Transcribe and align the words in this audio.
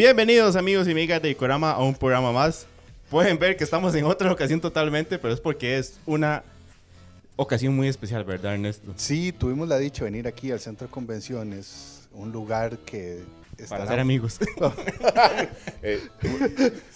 Bienvenidos 0.00 0.56
amigos 0.56 0.88
y 0.88 0.92
amigas 0.92 1.20
de 1.20 1.28
Icorama 1.28 1.72
a 1.72 1.82
un 1.82 1.94
programa 1.94 2.32
más. 2.32 2.64
Pueden 3.10 3.38
ver 3.38 3.54
que 3.58 3.64
estamos 3.64 3.94
en 3.94 4.06
otra 4.06 4.32
ocasión 4.32 4.58
totalmente, 4.58 5.18
pero 5.18 5.34
es 5.34 5.40
porque 5.40 5.76
es 5.76 6.00
una 6.06 6.42
ocasión 7.36 7.76
muy 7.76 7.86
especial, 7.86 8.24
¿verdad, 8.24 8.54
Ernesto? 8.54 8.94
Sí, 8.96 9.30
tuvimos 9.30 9.68
la 9.68 9.76
dicha 9.76 10.02
de 10.02 10.10
venir 10.10 10.26
aquí 10.26 10.50
al 10.52 10.58
centro 10.58 10.86
de 10.86 10.90
convenciones, 10.90 12.08
un 12.14 12.32
lugar 12.32 12.78
que 12.78 13.22
Para 13.68 13.86
ser 13.86 14.00
amigos. 14.00 14.38
Eh, 15.82 16.00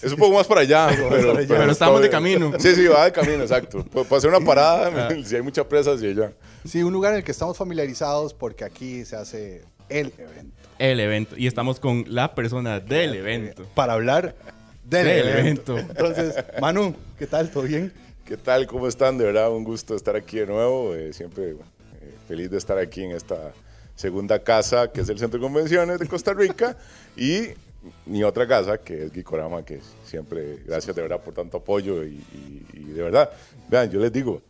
es 0.01 0.13
un 0.13 0.19
poco 0.19 0.37
más 0.37 0.47
para 0.47 0.63
allá, 0.63 0.89
pero, 1.11 1.37
Pero 1.47 1.71
estamos 1.71 2.01
de 2.01 2.09
camino. 2.09 2.53
Sí, 2.59 2.75
sí, 2.75 2.87
va 2.87 3.05
de 3.05 3.13
camino, 3.13 3.43
exacto. 3.43 3.85
Puede 3.85 4.23
ser 4.23 4.31
una 4.31 4.41
parada, 4.41 5.09
Ah. 5.11 5.15
si 5.23 5.37
hay 5.37 5.43
mucha 5.43 5.69
presa, 5.69 5.99
sí, 5.99 6.07
allá. 6.07 6.33
Sí, 6.67 6.83
un 6.83 6.95
lugar 6.95 7.13
en 7.13 7.19
el 7.19 7.25
que 7.25 7.33
estamos 7.33 7.59
familiarizados 7.59 8.33
porque 8.33 8.65
aquí 8.65 9.05
se 9.05 9.17
hace 9.17 9.63
el 9.91 10.11
evento. 10.17 10.64
El 10.79 11.01
evento. 11.01 11.37
Y 11.37 11.47
estamos 11.47 11.81
con 11.81 12.05
la 12.09 12.35
persona 12.35 12.81
del 12.81 13.15
evento. 13.15 13.65
Para 13.75 13.93
hablar 13.95 14.35
del, 14.85 15.07
Del 15.07 15.29
evento. 15.29 15.79
evento. 15.79 15.93
Entonces, 15.93 16.45
Manu, 16.61 16.95
¿qué 17.19 17.27
tal? 17.27 17.51
¿Todo 17.51 17.63
bien? 17.65 17.93
¿Qué 18.25 18.37
tal? 18.37 18.67
¿Cómo 18.67 18.89
están? 18.89 19.19
De 19.19 19.25
verdad, 19.25 19.51
un 19.53 19.65
gusto 19.65 19.95
estar 19.95 20.17
aquí 20.17 20.39
de 20.39 20.47
nuevo. 20.47 20.95
Eh, 20.95 21.13
siempre 21.13 21.51
eh, 21.51 21.57
feliz 22.27 22.51
de 22.51 22.59
estar 22.59 22.79
aquí 22.79 23.03
en 23.05 23.13
esta 23.13 23.53
segunda 23.95 24.39
casa, 24.41 24.91
que 24.91 25.03
es 25.03 25.09
el 25.09 25.19
Centro 25.19 25.39
de 25.39 25.45
Convenciones 25.45 25.99
de 25.99 26.07
Costa 26.09 26.33
Rica, 26.35 26.77
y 27.17 27.49
mi 28.07 28.25
otra 28.25 28.47
casa, 28.49 28.79
que 28.79 29.05
es 29.05 29.13
Gicorama, 29.13 29.65
que 29.65 29.79
siempre, 30.05 30.59
gracias 30.67 30.97
de 30.97 31.03
verdad 31.03 31.21
por 31.21 31.35
tanto 31.35 31.59
apoyo. 31.59 32.03
Y, 32.03 32.09
y- 32.33 32.67
y 32.73 32.85
de 32.93 33.03
verdad, 33.03 33.31
vean, 33.69 33.91
yo 33.91 34.01
les 34.01 34.13
digo, 34.13 34.43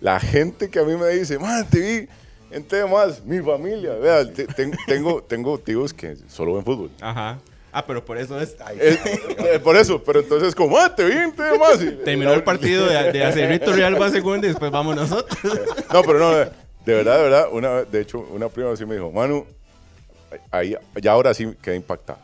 la 0.00 0.18
gente 0.20 0.70
que 0.70 0.78
a 0.78 0.84
mí 0.84 0.96
me 0.96 1.08
dice, 1.08 1.38
man, 1.38 1.66
te 1.68 1.80
vi 1.80 2.08
en 2.50 2.90
más, 2.90 3.24
mi 3.24 3.40
familia, 3.40 3.92
te- 4.32 4.46
ten- 4.46 4.76
tengo, 4.86 5.22
tengo 5.22 5.58
tíos 5.58 5.92
que 5.92 6.16
solo 6.28 6.54
ven 6.54 6.64
fútbol. 6.64 6.90
Ajá. 7.00 7.38
Ah, 7.70 7.84
pero 7.86 8.02
por 8.04 8.16
eso 8.16 8.40
es. 8.40 8.56
Eh, 8.78 8.98
eh, 9.54 9.60
por 9.62 9.76
eso, 9.76 10.02
pero 10.02 10.20
entonces 10.20 10.54
como, 10.54 10.78
ah, 10.78 10.94
te 10.94 11.04
vi 11.04 11.12
en 11.12 11.32
más. 11.58 11.80
Y- 11.82 11.90
Terminó 12.04 12.32
el 12.32 12.42
partido 12.42 12.86
de, 12.86 13.12
de 13.12 13.24
Acerrito 13.24 13.72
Real 13.72 14.00
va 14.00 14.10
segunda 14.10 14.46
y 14.46 14.50
después 14.50 14.70
vamos 14.70 14.96
nosotros. 14.96 15.38
No, 15.92 16.02
pero 16.02 16.18
no, 16.18 16.30
de 16.32 16.50
de 16.86 16.94
verdad, 16.94 17.16
de 17.18 17.22
verdad, 17.24 17.48
una, 17.52 17.70
vez- 17.74 17.90
de 17.90 18.00
hecho, 18.00 18.20
una 18.32 18.48
prima 18.48 18.74
sí 18.74 18.86
me 18.86 18.94
dijo, 18.94 19.10
Manu, 19.12 19.44
ahí, 20.50 20.74
ya 21.02 21.12
ahora 21.12 21.34
sí 21.34 21.54
quedé 21.60 21.76
impactado. 21.76 22.18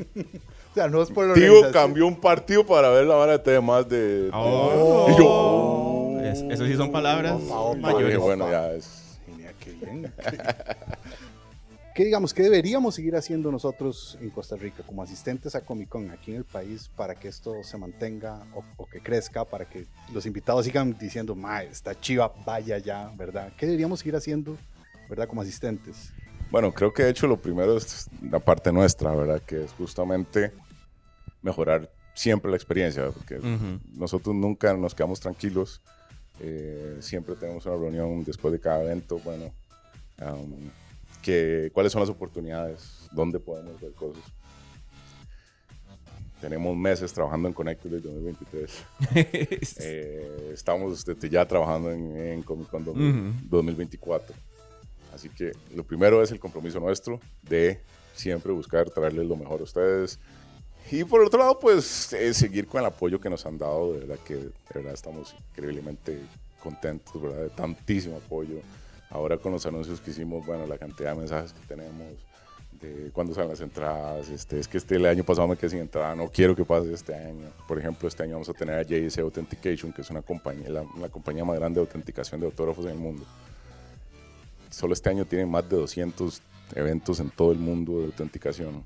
O 0.00 0.74
sea, 0.74 0.88
no 0.88 1.02
es 1.02 1.10
por 1.10 1.26
la 1.28 1.34
Tío 1.34 1.44
organización. 1.44 1.72
cambió 1.72 2.06
un 2.06 2.16
partido 2.20 2.64
para 2.66 2.88
ver 2.90 3.04
la 3.06 3.14
vara 3.14 3.32
de 3.32 3.38
temas 3.38 3.88
de... 3.88 4.30
Oh. 4.32 5.06
Y 5.08 5.18
yo, 5.18 5.24
oh. 5.28 6.20
Es- 6.20 6.40
eso 6.40 6.66
sí 6.66 6.74
son 6.76 6.90
palabras 6.90 7.38
Dije, 7.40 7.54
mayores. 7.80 8.18
bueno, 8.18 8.50
ya 8.50 8.72
es... 8.72 9.01
Bien. 9.92 10.12
¿Qué 11.94 12.06
digamos, 12.06 12.32
qué 12.32 12.42
deberíamos 12.42 12.94
seguir 12.94 13.14
haciendo 13.16 13.52
nosotros 13.52 14.16
en 14.22 14.30
Costa 14.30 14.56
Rica 14.56 14.82
como 14.82 15.02
asistentes 15.02 15.54
a 15.54 15.60
Comic 15.60 15.90
Con 15.90 16.10
aquí 16.10 16.30
en 16.30 16.38
el 16.38 16.44
país 16.44 16.90
para 16.96 17.14
que 17.14 17.28
esto 17.28 17.62
se 17.62 17.76
mantenga 17.76 18.46
o, 18.54 18.64
o 18.78 18.86
que 18.86 19.00
crezca, 19.00 19.44
para 19.44 19.66
que 19.66 19.84
los 20.10 20.24
invitados 20.24 20.64
sigan 20.64 20.96
diciendo, 20.98 21.34
ma, 21.34 21.62
está 21.62 21.94
chiva, 22.00 22.32
vaya 22.46 22.78
ya, 22.78 23.12
¿verdad? 23.14 23.52
¿Qué 23.58 23.66
deberíamos 23.66 23.98
seguir 23.98 24.16
haciendo, 24.16 24.56
¿verdad? 25.10 25.28
Como 25.28 25.42
asistentes. 25.42 26.14
Bueno, 26.50 26.72
creo 26.72 26.94
que 26.94 27.02
de 27.02 27.10
hecho 27.10 27.26
lo 27.26 27.36
primero 27.36 27.76
es 27.76 28.08
la 28.22 28.38
parte 28.38 28.72
nuestra, 28.72 29.14
¿verdad? 29.14 29.42
Que 29.42 29.64
es 29.64 29.72
justamente 29.72 30.50
mejorar 31.42 31.90
siempre 32.14 32.50
la 32.50 32.56
experiencia, 32.56 33.10
porque 33.10 33.38
nosotros 33.94 34.34
nunca 34.34 34.72
nos 34.74 34.94
quedamos 34.94 35.20
tranquilos. 35.20 35.82
eh, 36.40 36.96
siempre 37.00 37.36
tenemos 37.36 37.66
una 37.66 37.76
reunión 37.76 38.24
después 38.24 38.50
de 38.52 38.60
cada 38.60 38.82
evento, 38.82 39.18
bueno, 39.18 39.52
um, 40.30 40.70
que, 41.22 41.70
cuáles 41.72 41.92
son 41.92 42.00
las 42.00 42.10
oportunidades, 42.10 43.08
dónde 43.12 43.38
podemos 43.38 43.80
ver 43.80 43.92
cosas. 43.92 44.22
Tenemos 46.40 46.76
meses 46.76 47.12
trabajando 47.12 47.46
en 47.46 47.54
Connected 47.54 47.90
2023. 47.90 48.84
Eh, 49.80 50.50
estamos 50.52 51.04
desde 51.04 51.28
ya 51.28 51.46
trabajando 51.46 51.92
en, 51.92 52.16
en 52.16 52.42
Comic 52.42 52.68
Con 52.68 52.84
2000 52.84 53.08
Ujú. 53.08 53.32
2024. 53.48 54.34
Así 55.14 55.28
que 55.28 55.52
lo 55.74 55.84
primero 55.84 56.22
es 56.22 56.32
el 56.32 56.40
compromiso 56.40 56.80
nuestro 56.80 57.20
de 57.42 57.80
siempre 58.14 58.50
buscar 58.52 58.90
traerles 58.90 59.26
lo 59.26 59.36
mejor 59.36 59.60
a 59.60 59.64
ustedes. 59.64 60.18
Y 60.90 61.04
por 61.04 61.22
otro 61.22 61.38
lado, 61.38 61.58
pues 61.58 62.12
eh, 62.12 62.34
seguir 62.34 62.66
con 62.66 62.80
el 62.80 62.86
apoyo 62.86 63.20
que 63.20 63.30
nos 63.30 63.46
han 63.46 63.56
dado. 63.56 63.92
De 63.92 64.00
verdad 64.00 64.18
que 64.26 64.34
de 64.36 64.52
verdad 64.74 64.94
estamos 64.94 65.34
increíblemente 65.50 66.18
contentos, 66.60 67.22
¿verdad? 67.22 67.42
De 67.42 67.50
tantísimo 67.50 68.16
apoyo. 68.16 68.56
Ahora 69.12 69.36
con 69.36 69.52
los 69.52 69.66
anuncios 69.66 70.00
que 70.00 70.10
hicimos, 70.10 70.44
bueno, 70.46 70.66
la 70.66 70.78
cantidad 70.78 71.10
de 71.10 71.18
mensajes 71.18 71.52
que 71.52 71.66
tenemos, 71.66 72.14
de 72.80 73.10
cuándo 73.12 73.34
salen 73.34 73.50
las 73.50 73.60
entradas. 73.60 74.28
Este, 74.28 74.58
es 74.58 74.66
que 74.66 74.78
este 74.78 74.96
el 74.96 75.06
año 75.06 75.22
pasado 75.22 75.46
me 75.46 75.56
quedé 75.56 75.70
sin 75.70 75.80
entrada, 75.80 76.14
no 76.14 76.28
quiero 76.28 76.56
que 76.56 76.64
pase 76.64 76.92
este 76.92 77.14
año. 77.14 77.48
Por 77.68 77.78
ejemplo, 77.78 78.08
este 78.08 78.22
año 78.22 78.32
vamos 78.32 78.48
a 78.48 78.54
tener 78.54 78.78
a 78.78 78.82
JC 78.82 79.18
Authentication, 79.18 79.92
que 79.92 80.02
es 80.02 80.10
una 80.10 80.22
compañía, 80.22 80.68
la, 80.70 80.84
la 80.98 81.08
compañía 81.08 81.44
más 81.44 81.58
grande 81.58 81.80
de 81.80 81.86
autenticación 81.86 82.40
de 82.40 82.46
autógrafos 82.46 82.84
en 82.86 82.92
el 82.92 82.98
mundo. 82.98 83.24
Solo 84.70 84.94
este 84.94 85.10
año 85.10 85.24
tienen 85.26 85.50
más 85.50 85.68
de 85.68 85.76
200 85.76 86.40
eventos 86.74 87.20
en 87.20 87.30
todo 87.30 87.52
el 87.52 87.58
mundo 87.58 87.98
de 87.98 88.06
autenticación. 88.06 88.82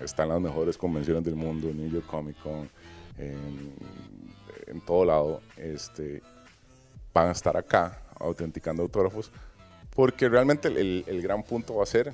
Están 0.00 0.28
las 0.28 0.40
mejores 0.40 0.76
convenciones 0.76 1.24
del 1.24 1.36
mundo, 1.36 1.72
New 1.72 1.90
York 1.90 2.06
Comic 2.06 2.36
Con, 2.42 2.68
en, 3.16 3.72
en 4.66 4.80
todo 4.82 5.04
lado. 5.04 5.40
Este, 5.56 6.20
van 7.14 7.28
a 7.28 7.32
estar 7.32 7.56
acá 7.56 8.02
autenticando 8.18 8.82
autógrafos, 8.82 9.30
porque 9.94 10.28
realmente 10.28 10.68
el, 10.68 10.76
el- 10.76 11.04
el 11.06 11.22
gran 11.22 11.42
punto 11.42 11.76
va 11.76 11.82
a 11.84 11.86
ser 11.86 12.12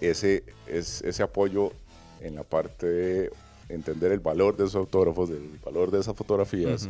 ese, 0.00 0.44
es, 0.66 1.02
ese 1.02 1.22
apoyo 1.22 1.72
en 2.20 2.34
la 2.34 2.42
parte 2.42 2.86
de 2.86 3.30
entender 3.68 4.12
el 4.12 4.20
valor 4.20 4.56
de 4.56 4.64
esos 4.64 4.76
autógrafos, 4.76 5.28
del 5.30 5.58
valor 5.64 5.90
de 5.90 6.00
esas 6.00 6.14
fotografías, 6.16 6.88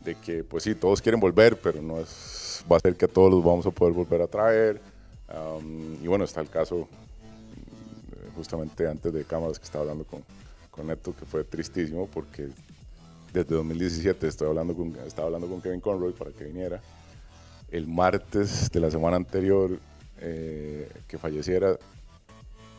de 0.00 0.14
que 0.16 0.42
pues 0.44 0.64
sí, 0.64 0.74
todos 0.74 1.00
quieren 1.00 1.20
volver, 1.20 1.56
pero 1.60 1.80
no 1.80 2.00
es, 2.00 2.64
va 2.70 2.76
a 2.76 2.80
ser 2.80 2.96
que 2.96 3.04
a 3.04 3.08
todos 3.08 3.30
los 3.30 3.44
vamos 3.44 3.64
a 3.66 3.70
poder 3.70 3.94
volver 3.94 4.22
a 4.22 4.26
traer. 4.26 4.80
Um, 5.32 5.94
y 6.02 6.06
bueno, 6.08 6.24
está 6.24 6.40
el 6.40 6.48
caso 6.48 6.88
mm, 6.88 8.36
justamente 8.36 8.86
antes 8.88 9.12
de 9.12 9.24
cámaras 9.24 9.58
que 9.58 9.64
estaba 9.64 9.82
hablando 9.82 10.04
con, 10.04 10.22
con 10.70 10.86
Neto, 10.88 11.14
que 11.18 11.24
fue 11.24 11.44
tristísimo 11.44 12.06
porque 12.12 12.48
desde 13.32 13.54
2017 13.54 14.26
estoy 14.26 14.48
hablando 14.48 14.74
con, 14.74 14.94
estaba 15.06 15.26
hablando 15.26 15.46
con 15.48 15.60
Kevin 15.62 15.80
Conroy 15.80 16.12
para 16.12 16.30
que 16.32 16.44
viniera. 16.44 16.80
El 17.72 17.88
martes 17.88 18.70
de 18.70 18.78
la 18.80 18.90
semana 18.90 19.16
anterior 19.16 19.78
eh, 20.20 20.88
que 21.08 21.18
falleciera, 21.18 21.76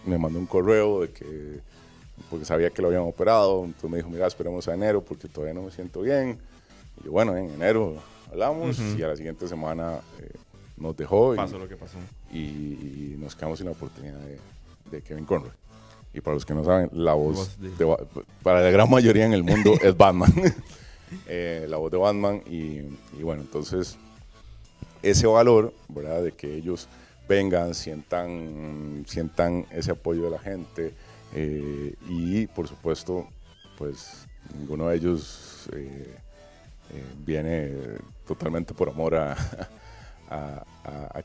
me 0.05 0.17
mandó 0.17 0.39
un 0.39 0.45
correo 0.45 1.01
de 1.01 1.09
que, 1.09 1.59
porque 2.29 2.45
sabía 2.45 2.69
que 2.69 2.81
lo 2.81 2.87
habían 2.89 3.01
operado, 3.03 3.65
entonces 3.65 3.89
me 3.89 3.97
dijo, 3.97 4.09
mira, 4.09 4.27
esperemos 4.27 4.67
a 4.67 4.73
enero 4.73 5.01
porque 5.01 5.27
todavía 5.27 5.53
no 5.53 5.63
me 5.63 5.71
siento 5.71 6.01
bien. 6.01 6.37
Y 7.01 7.05
yo, 7.05 7.11
bueno, 7.11 7.35
en 7.35 7.49
enero 7.49 7.95
hablamos 8.31 8.79
y 8.79 9.01
a 9.03 9.07
la 9.07 9.15
siguiente 9.15 9.47
semana 9.47 9.99
eh, 10.21 10.29
nos 10.77 10.95
dejó 10.95 11.33
y, 11.33 11.37
Pasó 11.37 11.57
lo 11.57 11.67
que 11.67 11.75
pasó. 11.75 11.97
y 12.31 13.15
nos 13.19 13.35
quedamos 13.35 13.57
sin 13.59 13.65
la 13.65 13.71
oportunidad 13.73 14.19
de, 14.19 14.37
de 14.91 15.01
Kevin 15.01 15.25
Conroy. 15.25 15.51
Y 16.13 16.21
para 16.21 16.35
los 16.35 16.45
que 16.45 16.53
no 16.53 16.63
saben, 16.63 16.89
la 16.93 17.13
voz, 17.15 17.59
de- 17.59 17.69
de 17.71 17.97
para 18.43 18.61
la 18.61 18.69
gran 18.69 18.87
mayoría 18.89 19.25
en 19.25 19.33
el 19.33 19.43
mundo 19.43 19.73
es 19.81 19.97
Batman. 19.97 20.31
Eh, 21.27 21.67
la 21.69 21.77
voz 21.77 21.91
de 21.91 21.97
Batman 21.99 22.41
y, 22.47 22.79
y 23.19 23.21
bueno, 23.21 23.43
entonces 23.43 23.97
ese 25.03 25.27
valor, 25.27 25.73
¿verdad? 25.89 26.23
De 26.23 26.31
que 26.31 26.55
ellos 26.55 26.87
vengan, 27.27 27.73
sientan, 27.75 29.03
sientan 29.07 29.65
ese 29.69 29.91
apoyo 29.91 30.23
de 30.23 30.29
la 30.31 30.39
gente 30.39 30.93
eh, 31.33 31.95
y 32.07 32.47
por 32.47 32.67
supuesto, 32.67 33.27
pues 33.77 34.27
ninguno 34.57 34.88
de 34.88 34.95
ellos 34.95 35.69
eh, 35.73 36.15
eh, 36.91 37.03
viene 37.25 37.71
totalmente 38.27 38.73
por 38.73 38.89
amor 38.89 39.15
a, 39.15 39.35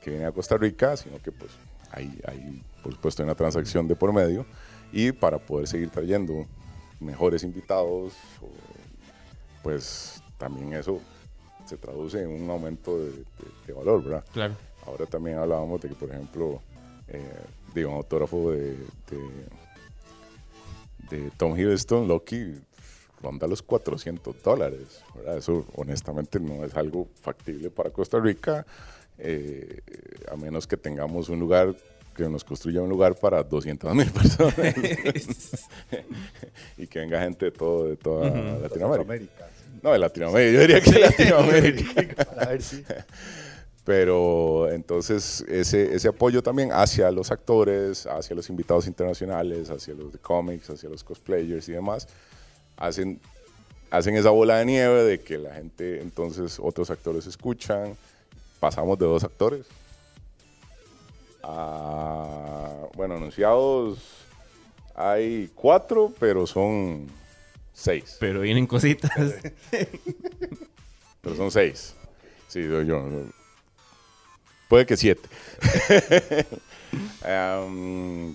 que 0.01 0.11
viene 0.11 0.27
a 0.27 0.33
Costa 0.33 0.57
Rica, 0.57 0.97
sino 0.97 1.19
que 1.21 1.33
pues 1.33 1.51
hay, 1.91 2.21
hay 2.27 2.63
por 2.83 2.93
supuesto 2.93 3.23
una 3.23 3.35
transacción 3.35 3.89
de 3.89 3.97
por 3.97 4.13
medio 4.13 4.47
y 4.93 5.13
para 5.13 5.39
poder 5.39 5.67
seguir 5.67 5.91
trayendo 5.91 6.47
mejores 7.01 7.43
invitados, 7.43 8.15
pues 9.63 10.23
también 10.39 10.73
eso 10.73 11.01
se 11.69 11.77
traduce 11.77 12.23
en 12.23 12.29
un 12.43 12.49
aumento 12.51 12.99
de, 12.99 13.11
de- 13.11 13.23
de 13.67 13.73
valor, 13.73 14.03
¿verdad? 14.03 14.25
Claro. 14.33 14.55
Ahora 14.87 15.07
también 15.07 15.39
hablábamos 15.39 15.81
de 15.81 15.89
que, 15.89 15.95
por 15.95 16.11
ejemplo, 16.11 16.61
eh, 17.09 17.23
digo, 17.75 17.91
un 17.91 17.97
autógrafo 17.97 18.53
de, 18.53 18.71
de, 19.11 19.21
de 21.11 21.31
Tom 21.37 21.57
Hiddleston, 21.59 22.09
Loki, 22.09 22.55
ronda 23.23 23.47
los 23.47 23.63
400 23.63 24.43
dólares. 24.43 25.03
¿verdad? 25.15 25.39
Eso 25.39 25.67
honestamente 25.75 26.41
no 26.41 26.65
es 26.65 26.75
algo 26.75 27.09
factible 27.21 27.71
para 27.71 27.91
Costa 27.91 28.19
Rica, 28.19 28.65
eh, 29.19 29.81
a 30.31 30.37
menos 30.37 30.67
que 30.67 30.77
tengamos 30.77 31.29
un 31.29 31.41
lugar 31.41 31.75
que 32.15 32.29
nos 32.29 32.43
construya 32.45 32.83
un 32.83 32.89
lugar 32.89 33.15
para 33.15 33.43
200 33.45 33.95
mil 33.95 34.11
personas 34.11 34.55
y 36.77 36.87
que 36.87 36.99
venga 37.01 37.21
gente 37.23 37.47
de 37.47 37.51
todo 37.53 37.85
de 37.87 37.97
toda 37.97 38.29
Latinoamérica. 38.59 39.49
No, 39.83 39.93
de 39.93 39.99
Latinoamérica, 39.99 40.53
yo 40.53 40.61
diría 40.61 40.81
que 40.81 40.91
de 40.91 40.99
Latinoamérica. 41.01 42.27
A 42.41 42.47
ver 42.47 42.63
si. 42.63 42.85
Pero 43.85 44.71
entonces 44.71 45.45
ese, 45.49 45.95
ese 45.95 46.09
apoyo 46.09 46.43
también 46.43 46.71
hacia 46.73 47.11
los 47.11 47.31
actores, 47.31 48.07
hacia 48.07 48.37
los 48.37 48.51
invitados 48.51 48.87
internacionales, 48.87 49.71
hacia 49.71 49.95
los 49.95 50.13
de 50.13 50.19
cómics, 50.19 50.69
hacia 50.69 50.91
los 50.91 51.03
cosplayers 51.03 51.69
y 51.71 51.73
demás, 51.73 52.07
hacen, 52.77 53.19
hacen 53.91 54.15
esa 54.17 54.29
bola 54.29 54.59
de 54.59 54.67
nieve 54.67 55.05
de 55.05 55.21
que 55.21 55.39
la 55.39 55.55
gente, 55.55 56.03
entonces 56.03 56.59
otros 56.61 56.91
actores 56.91 57.27
escuchan, 57.27 57.97
pasamos 58.61 58.99
de 58.99 59.07
dos 59.07 59.25
actores 59.25 59.65
a, 61.43 62.89
bueno, 62.95 63.17
anunciados 63.17 63.99
hay 64.95 65.51
cuatro, 65.55 66.13
pero 66.19 66.47
son 66.47 67.07
seis. 67.79 68.17
Pero 68.19 68.41
vienen 68.41 68.67
cositas. 68.67 69.11
Pero 71.21 71.37
son 71.37 71.51
seis. 71.51 71.95
Sí, 72.49 72.63
yo. 72.63 72.83
yo 72.83 73.05
puede 74.69 74.85
que 74.85 74.97
siete. 74.97 75.29
um, 77.25 78.35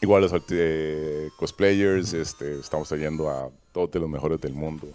igual 0.00 0.22
los 0.22 0.32
eh, 0.50 1.28
cosplayers, 1.36 2.12
este, 2.14 2.60
estamos 2.60 2.88
trayendo 2.88 3.28
a 3.28 3.50
todos 3.72 3.90
de 3.90 4.00
los 4.00 4.08
mejores 4.08 4.40
del 4.40 4.52
mundo. 4.52 4.88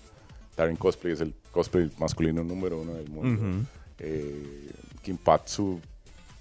Darren 0.55 0.75
Cosplay 0.75 1.13
es 1.13 1.21
el 1.21 1.33
cosplay 1.51 1.89
masculino 1.97 2.43
número 2.43 2.79
uno 2.79 2.93
del 2.93 3.09
mundo. 3.09 3.41
Uh 3.41 3.47
-huh. 3.47 3.65
eh, 3.99 4.69
Kimpatsu, 5.01 5.79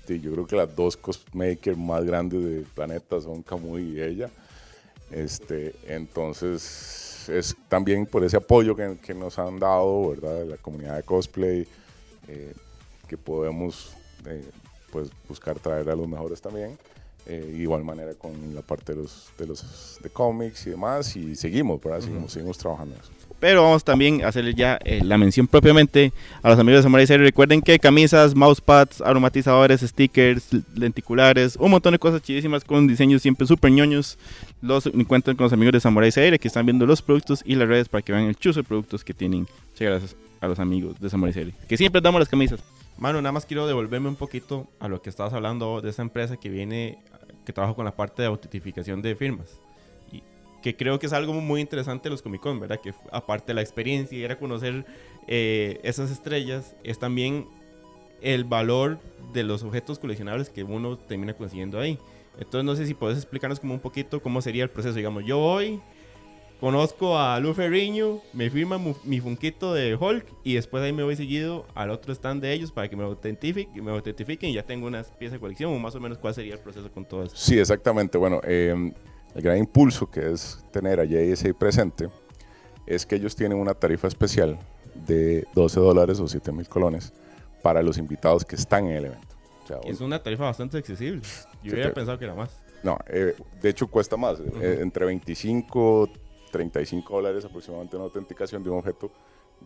sí, 0.07 0.21
yo 0.21 0.33
creo 0.33 0.47
que 0.47 0.57
las 0.57 0.75
dos 0.75 0.97
cosmakers 0.97 1.79
más 1.79 2.05
grandes 2.05 2.43
del 2.43 2.65
planeta 2.65 3.21
son 3.21 3.43
Kamui 3.43 3.83
y 3.97 4.03
ella. 4.03 4.31
Este, 5.11 5.75
entonces, 5.87 7.10
es 7.29 7.57
también 7.69 8.07
por 8.07 8.25
ese 8.25 8.37
apoyo 8.37 8.75
que, 8.75 8.97
que 9.03 9.15
nos 9.15 9.39
han 9.39 9.59
dado, 9.59 10.11
¿verdad? 10.11 10.45
La 10.47 10.57
comunidad 10.57 10.97
de 10.97 11.03
cosplay, 11.03 11.67
eh, 12.29 12.55
que 13.09 13.17
podemos 13.19 13.93
eh, 14.27 14.45
pues, 14.93 15.11
buscar 15.29 15.59
traer 15.59 15.89
a 15.91 15.97
los 15.97 16.09
mejores 16.09 16.41
también. 16.41 16.79
Eh, 17.27 17.57
igual 17.59 17.85
manera 17.85 18.15
con 18.15 18.55
la 18.55 18.63
parte 18.63 18.95
de 18.95 19.03
los 19.03 19.31
de 19.39 19.47
los 19.47 19.99
de 20.03 20.09
cómics 20.09 20.67
y 20.67 20.71
demás 20.71 21.15
y 21.17 21.37
seguimos, 21.37 21.81
¿verdad? 21.81 22.01
Seguimos, 22.01 22.23
uh 22.23 22.27
-huh. 22.27 22.31
seguimos 22.31 22.59
trabajando 22.59 22.95
en 22.95 23.01
eso. 23.03 23.20
Pero 23.41 23.63
vamos 23.63 23.83
también 23.83 24.23
a 24.23 24.29
hacerle 24.29 24.55
ya 24.55 24.79
eh, 24.85 25.01
la 25.03 25.17
mención 25.17 25.47
propiamente 25.47 26.13
a 26.43 26.51
los 26.51 26.59
amigos 26.59 26.81
de 26.81 26.83
Samurai 26.83 27.07
Series. 27.07 27.27
Recuerden 27.27 27.63
que 27.63 27.79
camisas, 27.79 28.35
mousepads, 28.35 29.01
aromatizadores, 29.01 29.81
stickers, 29.81 30.49
lenticulares, 30.75 31.57
un 31.57 31.71
montón 31.71 31.93
de 31.93 31.99
cosas 31.99 32.21
chidísimas 32.21 32.65
con 32.65 32.87
diseños 32.87 33.23
siempre 33.23 33.47
súper 33.47 33.73
ñoños. 33.73 34.19
Los 34.61 34.87
encuentran 34.87 35.37
con 35.37 35.45
los 35.45 35.55
amigos 35.55 35.73
de 35.73 35.81
Samurai 35.81 36.13
Series 36.13 36.39
que 36.39 36.49
están 36.49 36.67
viendo 36.67 36.85
los 36.85 37.01
productos 37.01 37.43
y 37.47 37.55
las 37.55 37.67
redes 37.67 37.89
para 37.89 38.03
que 38.03 38.13
vean 38.13 38.25
el 38.25 38.37
chuzo 38.37 38.61
de 38.61 38.65
productos 38.65 39.03
que 39.03 39.15
tienen. 39.15 39.47
Muchas 39.71 39.89
gracias 39.89 40.17
a 40.43 40.47
los 40.47 40.59
amigos 40.59 41.01
de 41.01 41.09
Samurai 41.09 41.33
Series. 41.33 41.55
Que 41.67 41.79
siempre 41.79 42.03
damos 42.03 42.19
las 42.21 42.29
camisas. 42.29 42.61
Mano, 42.99 43.23
nada 43.23 43.33
más 43.33 43.47
quiero 43.47 43.67
devolverme 43.67 44.11
un 44.11 44.17
poquito 44.17 44.69
a 44.81 44.89
lo 44.89 45.01
que 45.01 45.09
estabas 45.09 45.33
hablando 45.33 45.81
de 45.81 45.89
esa 45.89 46.03
empresa 46.03 46.37
que 46.37 46.51
viene, 46.51 46.99
que 47.47 47.55
trabaja 47.55 47.75
con 47.75 47.87
la 47.87 47.97
parte 47.97 48.21
de 48.21 48.29
autentificación 48.29 49.01
de 49.01 49.17
firmas 49.17 49.59
que 50.63 50.77
creo 50.77 50.99
que 50.99 51.07
es 51.07 51.13
algo 51.13 51.33
muy 51.35 51.61
interesante 51.61 52.05
de 52.05 52.11
los 52.11 52.23
Comic 52.23 52.41
Con, 52.41 52.61
¿verdad? 52.61 52.81
Que 52.81 52.95
aparte 53.13 53.49
de 53.49 53.55
la 53.55 53.63
experiencia 53.63 54.19
y 54.19 54.23
era 54.23 54.39
conocer 54.39 54.85
eh, 55.27 55.81
esas 55.83 56.11
estrellas, 56.11 56.75
es 56.85 56.99
también 56.99 57.47
el 58.21 58.45
valor 58.45 58.99
de 59.33 59.43
los 59.43 59.63
objetos 59.63 59.99
coleccionables 59.99 60.51
que 60.51 60.63
uno 60.65 60.99
termina 60.99 61.35
consiguiendo 61.35 61.79
ahí. 61.81 61.99
Entonces 62.39 62.65
no 62.65 62.77
sé 62.77 62.87
si 62.87 62.95
puedes 62.95 63.19
explicarnos 63.19 63.61
como 63.61 63.75
un 63.75 63.81
poquito 63.81 64.21
cómo 64.21 64.43
sería 64.43 64.63
el 64.63 64.71
proceso. 64.71 64.95
Digamos, 64.95 65.25
yo 65.25 65.39
voy, 65.39 65.81
conozco 66.61 67.19
a 67.19 67.39
Lu 67.41 67.55
Ferriño, 67.55 68.21
me 68.33 68.51
firma 68.51 68.79
mi 69.05 69.21
funquito 69.21 69.75
de 69.75 69.95
Hulk 69.95 70.27
y 70.45 70.55
después 70.55 70.83
ahí 70.83 70.93
me 70.93 71.03
voy 71.03 71.17
seguido 71.17 71.67
al 71.75 71.91
otro 71.91 72.13
stand 72.13 72.43
de 72.43 72.53
ellos 72.53 72.73
para 72.73 72.89
que 72.89 72.97
me 72.97 73.05
autentifiquen, 73.05 73.85
me 73.85 73.91
autentifiquen 73.91 74.51
y 74.51 74.55
ya 74.55 74.63
tengo 74.63 74.87
unas 74.87 75.11
piezas 75.13 75.35
de 75.35 75.41
colección 75.41 75.73
o 75.73 75.79
más 75.79 75.95
o 75.95 76.01
menos 76.01 76.19
cuál 76.19 76.35
sería 76.35 76.55
el 76.55 76.61
proceso 76.61 76.91
con 76.93 77.05
todo 77.05 77.25
eso. 77.25 77.37
Sí, 77.37 77.59
exactamente. 77.59 78.19
Bueno, 78.19 78.41
eh, 78.45 78.93
el 79.35 79.43
gran 79.43 79.59
impulso 79.59 80.11
que 80.11 80.33
es 80.33 80.63
tener 80.73 81.01
a 81.01 81.05
JSA 81.05 81.53
presente 81.55 82.09
es 82.87 83.07
que 83.07 83.17
ellos 83.17 83.37
tienen 83.37 83.59
una 83.59 83.75
tarifa 83.75 84.09
especial 84.09 84.59
de 85.07 85.47
12 85.55 85.81
dólares 85.81 86.21
o 86.21 86.27
7 86.27 86.53
mil 86.53 86.69
colones 86.69 87.13
para 87.63 87.83
los 87.83 87.99
invitados 87.99 88.45
que 88.45 88.57
están 88.57 88.87
en 88.87 88.97
el 88.97 89.05
evento. 89.07 89.37
O 89.65 89.67
sea, 89.67 89.79
es 89.85 90.01
una 90.01 90.23
tarifa 90.23 90.45
bastante 90.45 90.79
accesible. 90.79 91.23
Yo 91.63 91.75
hubiera 91.75 91.93
pensado 91.93 92.19
que 92.19 92.25
era 92.25 92.35
más. 92.35 92.63
No, 92.83 92.99
eh, 93.07 93.37
de 93.61 93.69
hecho 93.69 93.87
cuesta 93.87 94.17
más, 94.17 94.41
uh 94.41 94.45
-huh. 94.45 94.63
eh, 94.63 94.79
entre 94.81 95.05
25 95.05 96.09
35 96.51 97.15
dólares 97.15 97.45
aproximadamente 97.45 97.97
una 97.97 98.07
autenticación 98.07 98.63
de 98.65 98.71
un 98.71 98.79
objeto 98.79 99.11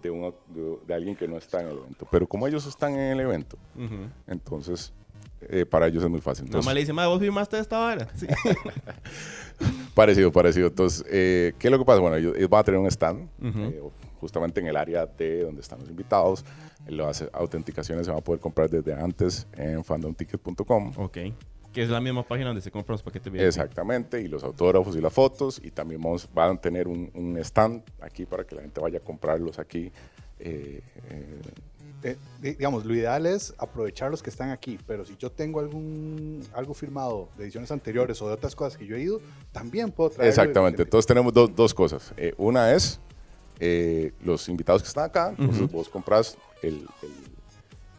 de, 0.03 0.11
una, 0.11 0.35
de, 0.49 0.79
de, 0.87 0.95
alguien 0.95 1.17
que 1.17 1.27
no 1.27 1.39
está 1.39 1.61
en 1.63 1.69
el 1.69 1.79
evento. 1.79 2.07
Pero 2.11 2.27
como 2.27 2.47
ellos 2.47 2.67
están 2.67 2.93
en 2.93 3.13
el 3.13 3.21
evento, 3.21 3.57
uh 3.77 3.81
-huh. 3.81 4.11
entonces 4.27 4.93
eh, 5.49 5.67
para 5.67 5.87
ellos 5.87 6.03
es 6.03 6.11
muy 6.11 6.21
fácil. 6.21 6.47
Entonces, 6.47 6.65
Nomás 6.65 6.75
le 6.75 6.81
dice, 6.81 6.93
vos 6.93 7.21
firmaste 7.21 7.59
esta 7.59 7.79
vara. 7.79 8.09
Sí. 8.15 8.27
parecido, 9.95 10.33
parecido. 10.33 10.69
Entonces, 10.69 11.05
eh, 11.09 11.53
¿qué 11.59 11.69
es 11.69 11.71
lo 11.73 11.79
que 11.79 11.85
pasa? 11.85 12.01
Bueno, 12.01 12.17
ellos, 12.17 12.35
ellos 12.37 12.49
van 12.49 12.61
a 12.61 12.65
tener 12.65 12.81
un 12.81 12.87
stand, 12.87 13.29
uh 13.41 13.45
-huh. 13.47 13.71
eh, 13.71 13.83
justamente 14.21 14.61
en 14.61 14.67
el 14.67 14.77
área 14.77 15.07
de 15.07 15.43
donde 15.43 15.61
están 15.61 15.81
los 15.81 15.89
invitados. 15.89 16.45
Las 16.87 17.25
autenticaciones 17.33 18.07
se 18.07 18.11
van 18.13 18.21
a 18.21 18.25
poder 18.25 18.41
comprar 18.41 18.69
desde 18.69 18.93
antes 18.93 19.47
en 19.55 19.85
fandomticket.com. 19.85 20.93
Ok. 20.97 21.19
Que 21.73 21.83
es 21.83 21.89
la 21.89 22.01
misma 22.01 22.23
página 22.23 22.49
donde 22.49 22.63
se 22.63 22.71
compran 22.71 22.95
los 22.95 23.03
paquetes 23.03 23.33
VIP. 23.33 23.43
Exactamente, 23.43 24.21
y 24.21 24.29
los 24.29 24.45
autógrafos 24.45 24.95
y 24.97 25.01
las 25.01 25.13
fotos. 25.13 25.61
Y 25.63 25.73
también 25.73 26.01
vamos, 26.01 26.29
van 26.33 26.57
a 26.57 26.61
tener 26.61 26.87
un, 26.87 27.11
un 27.15 27.37
stand 27.39 27.83
aquí 28.01 28.27
para 28.27 28.45
que 28.45 28.55
la 28.55 28.63
gente 28.63 28.81
vaya 28.81 28.99
a 28.99 29.01
comprarlos 29.01 29.59
aquí. 29.59 29.91
Eh, 30.39 30.81
eh, 31.11 31.41
digamos, 32.41 32.85
lo 32.85 32.95
ideal 32.95 33.25
es 33.27 33.55
aprovechar 33.59 34.11
los 34.11 34.23
que 34.23 34.31
están 34.31 34.51
aquí, 34.51 34.79
pero 34.87 35.05
si 35.05 35.17
yo 35.17 35.31
tengo 35.31 35.61
algún 35.61 36.43
algo 36.53 36.75
firmado 36.75 37.29
de 37.39 37.45
ediciones 37.45 37.71
anteriores 37.71 38.21
o 38.21 38.29
de 38.29 38.35
otras 38.35 38.55
cosas 38.55 38.77
que 38.77 38.87
yo 38.87 38.97
he 38.97 39.01
ido, 39.01 39.21
también 39.53 39.91
puedo 39.91 40.11
traer. 40.11 40.29
Exactamente, 40.29 40.83
entonces 40.83 41.07
tenemos 41.07 41.33
do, 41.33 41.47
dos 41.47 41.73
cosas. 41.73 42.13
Eh, 42.17 42.35
una 42.37 42.73
es 42.75 43.01
eh, 43.61 44.13
los 44.23 44.49
invitados 44.49 44.83
que 44.83 44.89
están 44.89 45.05
acá, 45.05 45.31
entonces 45.31 45.63
uh 45.63 45.67
-huh. 45.67 45.73
vos 45.73 45.89
compras 45.89 46.37
el, 46.63 46.75
el, 47.03 47.13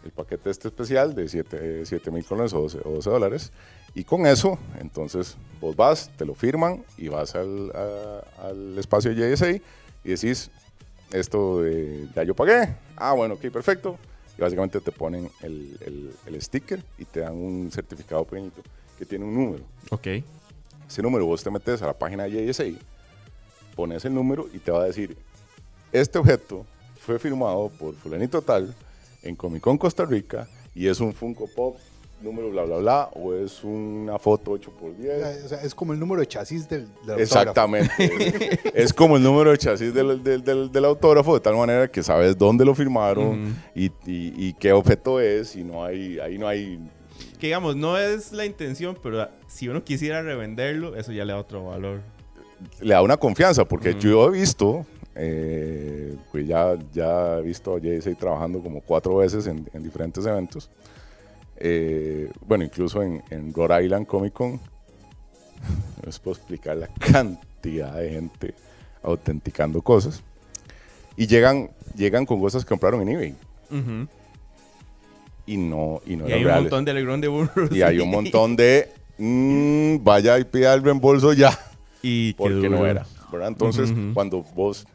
el, 0.03 0.11
paquete 0.11 0.49
este 0.49 0.67
especial 0.67 1.15
de 1.15 1.27
7 1.27 2.11
mil 2.11 2.25
colones 2.25 2.53
o 2.53 2.61
12, 2.61 2.79
o 2.85 2.91
12, 2.91 3.09
dólares, 3.09 3.51
y 3.95 4.03
con 4.03 4.27
eso, 4.27 4.59
entonces 4.79 5.37
vos 5.59 5.75
vas, 5.75 6.11
te 6.17 6.25
lo 6.25 6.35
firman 6.35 6.83
y 6.97 7.07
vas 7.07 7.33
al, 7.33 7.71
a, 7.73 8.47
al 8.49 8.77
espacio 8.77 9.15
de 9.15 9.35
JSA 9.35 9.51
y 9.51 10.09
decís, 10.09 10.51
esto 11.19 11.61
de, 11.61 12.07
ya 12.15 12.23
yo 12.23 12.35
pagué, 12.35 12.75
ah 12.95 13.13
bueno, 13.13 13.35
ok, 13.35 13.41
perfecto, 13.51 13.97
y 14.37 14.41
básicamente 14.41 14.79
te 14.81 14.91
ponen 14.91 15.29
el, 15.41 15.77
el, 15.81 16.11
el, 16.25 16.41
sticker 16.41 16.83
y 16.97 17.05
te 17.05 17.21
dan 17.21 17.33
un 17.33 17.71
certificado 17.71 18.25
pequeñito 18.25 18.61
que 18.97 19.05
tiene 19.05 19.25
un 19.25 19.33
número. 19.33 19.63
Ok. 19.91 20.07
Ese 20.87 21.01
número 21.01 21.25
vos 21.25 21.43
te 21.43 21.49
metes 21.49 21.81
a 21.81 21.87
la 21.87 21.93
página 21.93 22.23
de 22.23 22.51
JSA, 22.51 22.65
pones 23.75 24.05
el 24.05 24.13
número 24.13 24.47
y 24.53 24.59
te 24.59 24.71
va 24.71 24.83
a 24.83 24.85
decir, 24.85 25.17
este 25.91 26.19
objeto 26.19 26.65
fue 26.99 27.17
firmado 27.19 27.69
por 27.69 27.95
fulanito 27.95 28.41
tal 28.41 28.73
en 29.23 29.35
Comic 29.35 29.61
Con 29.61 29.77
Costa 29.77 30.05
Rica 30.05 30.47
y 30.73 30.87
es 30.87 30.99
un 30.99 31.13
Funko 31.13 31.47
Pop 31.47 31.77
número 32.21 32.49
bla 32.49 32.63
bla 32.63 32.77
bla 32.77 33.09
o 33.13 33.33
es 33.33 33.63
una 33.63 34.17
foto 34.17 34.57
8x10. 34.57 35.45
O 35.45 35.47
sea, 35.49 35.61
es 35.61 35.75
como 35.75 35.93
el 35.93 35.99
número 35.99 36.21
de 36.21 36.27
chasis 36.27 36.67
del, 36.67 36.87
del 37.05 37.19
Exactamente. 37.19 37.91
es, 37.97 38.59
es, 38.73 38.93
como 38.93 39.17
el 39.17 39.23
número 39.23 39.51
de 39.51 39.57
chasis 39.57 39.93
del, 39.93 40.23
del, 40.23 40.43
del, 40.43 40.71
del, 40.71 40.85
autógrafo, 40.85 41.33
de 41.33 41.39
tal 41.39 41.55
manera 41.55 41.87
que 41.89 42.01
sabes 42.03 42.37
dónde 42.37 42.65
lo 42.65 42.73
firmaron 42.73 43.49
mm. 43.49 43.55
y, 43.75 43.85
y, 43.85 43.91
y, 44.47 44.53
qué 44.53 44.71
objeto 44.71 45.19
es 45.19 45.55
y 45.55 45.63
no 45.63 45.83
hay, 45.83 46.19
ahí 46.19 46.37
no 46.37 46.47
hay... 46.47 46.79
Que 47.39 47.47
digamos, 47.47 47.75
no 47.75 47.97
es 47.97 48.31
la 48.31 48.45
intención, 48.45 48.97
pero 49.01 49.27
si 49.47 49.67
uno 49.67 49.83
quisiera 49.83 50.21
revenderlo, 50.21 50.95
eso 50.95 51.11
ya 51.11 51.25
le 51.25 51.33
da 51.33 51.39
otro 51.39 51.65
valor. 51.65 52.01
Le 52.79 52.93
da 52.93 53.01
una 53.01 53.17
confianza, 53.17 53.65
porque 53.65 53.93
mm. 53.93 53.99
yo 53.99 54.27
he 54.27 54.31
visto, 54.31 54.85
eh, 55.15 56.15
pues 56.31 56.47
ya, 56.47 56.77
ya 56.93 57.39
he 57.39 57.41
visto 57.41 57.75
a 57.75 57.79
JSA 57.79 58.15
trabajando 58.15 58.61
como 58.61 58.81
cuatro 58.81 59.17
veces 59.17 59.47
en, 59.47 59.69
en 59.73 59.83
diferentes 59.83 60.25
eventos. 60.25 60.69
Eh, 61.57 62.29
bueno, 62.45 62.63
incluso 62.63 63.01
en, 63.01 63.23
en, 63.29 63.53
Rhode 63.53 63.85
Island 63.85 64.05
Comic 64.05 64.33
Con, 64.33 64.53
no 64.53 64.59
les 66.05 66.19
puedo 66.19 66.35
explicar 66.37 66.77
la 66.77 66.87
cantidad 66.87 67.95
de 67.95 68.09
gente 68.09 68.53
autenticando 69.03 69.81
cosas. 69.81 70.23
Y 71.17 71.27
llegan, 71.27 71.69
llegan 71.95 72.25
con 72.25 72.39
cosas 72.41 72.65
que 72.65 72.69
compraron 72.69 73.01
en 73.01 73.09
eBay. 73.09 73.35
Uh 73.71 73.75
-huh. 73.75 74.07
Y 75.47 75.57
no, 75.57 76.01
y 76.05 76.15
no 76.15 76.27
y 76.27 76.33
hay 76.33 76.39
un 76.39 76.45
reales. 76.45 76.63
montón 76.63 76.85
de 76.85 76.91
alegrón 76.91 77.21
de 77.21 77.27
burros. 77.27 77.71
Y 77.71 77.81
hay 77.81 77.99
un 77.99 78.09
montón 78.09 78.55
de. 78.55 78.89
Mmm, 79.17 80.03
vaya 80.03 80.37
y 80.39 80.43
pida 80.43 80.73
el 80.73 80.83
reembolso 80.83 81.31
ya. 81.33 81.57
Y 82.01 82.33
porque 82.33 82.69
no 82.69 82.85
era. 82.85 83.05
¿verdad? 83.31 83.47
Entonces, 83.49 83.91
uh 83.91 83.93
-huh. 83.93 84.13
cuando 84.13 84.41
vos 84.41 84.85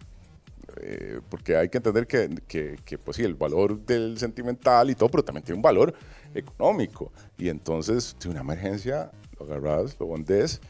eh, 0.83 1.21
porque 1.29 1.57
hay 1.57 1.69
que 1.69 1.79
entender 1.79 2.07
que, 2.07 2.29
que, 2.47 2.77
que, 2.85 2.99
pues 2.99 3.17
sí, 3.17 3.25
el 3.25 3.35
valor 3.35 3.79
del 3.85 4.19
sentimental 4.19 4.91
y 4.91 4.95
todo, 4.95 5.09
pero 5.09 5.25
también 5.25 5.45
tiene 5.45 5.57
un 5.57 5.63
valor 5.63 5.95
económico. 6.35 7.13
Y 7.39 7.49
entonces, 7.49 8.17
si 8.19 8.29
una 8.29 8.41
emergencia, 8.41 9.11
lo 9.39 9.47
agarras, 9.47 9.97
lo 9.99 10.11
vendes, 10.11 10.61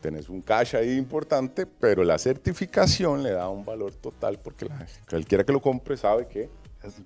tenés 0.00 0.28
un 0.28 0.42
cash 0.42 0.76
ahí 0.76 0.96
importante, 0.96 1.66
pero 1.66 2.04
la 2.04 2.18
certificación 2.18 3.22
le 3.22 3.30
da 3.30 3.48
un 3.48 3.64
valor 3.64 3.94
total, 3.94 4.38
porque 4.38 4.66
la, 4.66 4.86
cualquiera 5.08 5.44
que 5.44 5.52
lo 5.52 5.60
compre 5.60 5.96
sabe 5.96 6.26
que 6.26 6.50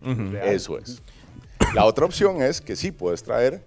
uh 0.03 0.07
-huh. 0.07 0.43
eso 0.45 0.79
es. 0.79 1.03
La 1.75 1.85
otra 1.85 2.05
opción 2.07 2.43
es 2.43 2.61
que 2.61 2.75
sí 2.75 2.91
puedes 2.91 3.23
traer 3.23 3.65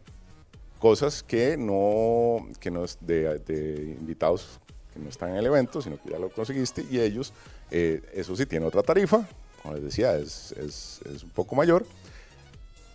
cosas 0.80 1.24
que 1.24 1.56
no, 1.58 2.48
que 2.60 2.72
no 2.72 2.84
es 2.84 2.98
de, 3.00 3.40
de 3.40 3.96
invitados 4.00 4.60
que 4.94 5.00
no 5.00 5.10
están 5.10 5.30
en 5.30 5.38
el 5.38 5.46
evento, 5.46 5.82
sino 5.82 6.01
que 6.01 6.10
ya 6.10 6.20
lo 6.20 6.30
conseguiste 6.30 6.86
y 6.90 7.00
ellos, 7.00 7.34
eh, 7.72 8.01
eso 8.13 8.36
sí, 8.36 8.46
tiene 8.46 8.66
otra 8.66 8.84
tarifa, 8.84 9.28
como 9.62 9.75
les 9.75 9.84
decía, 9.84 10.16
es, 10.18 10.51
es, 10.54 11.00
es 11.13 11.24
un 11.24 11.30
poco 11.30 11.56
mayor. 11.56 11.86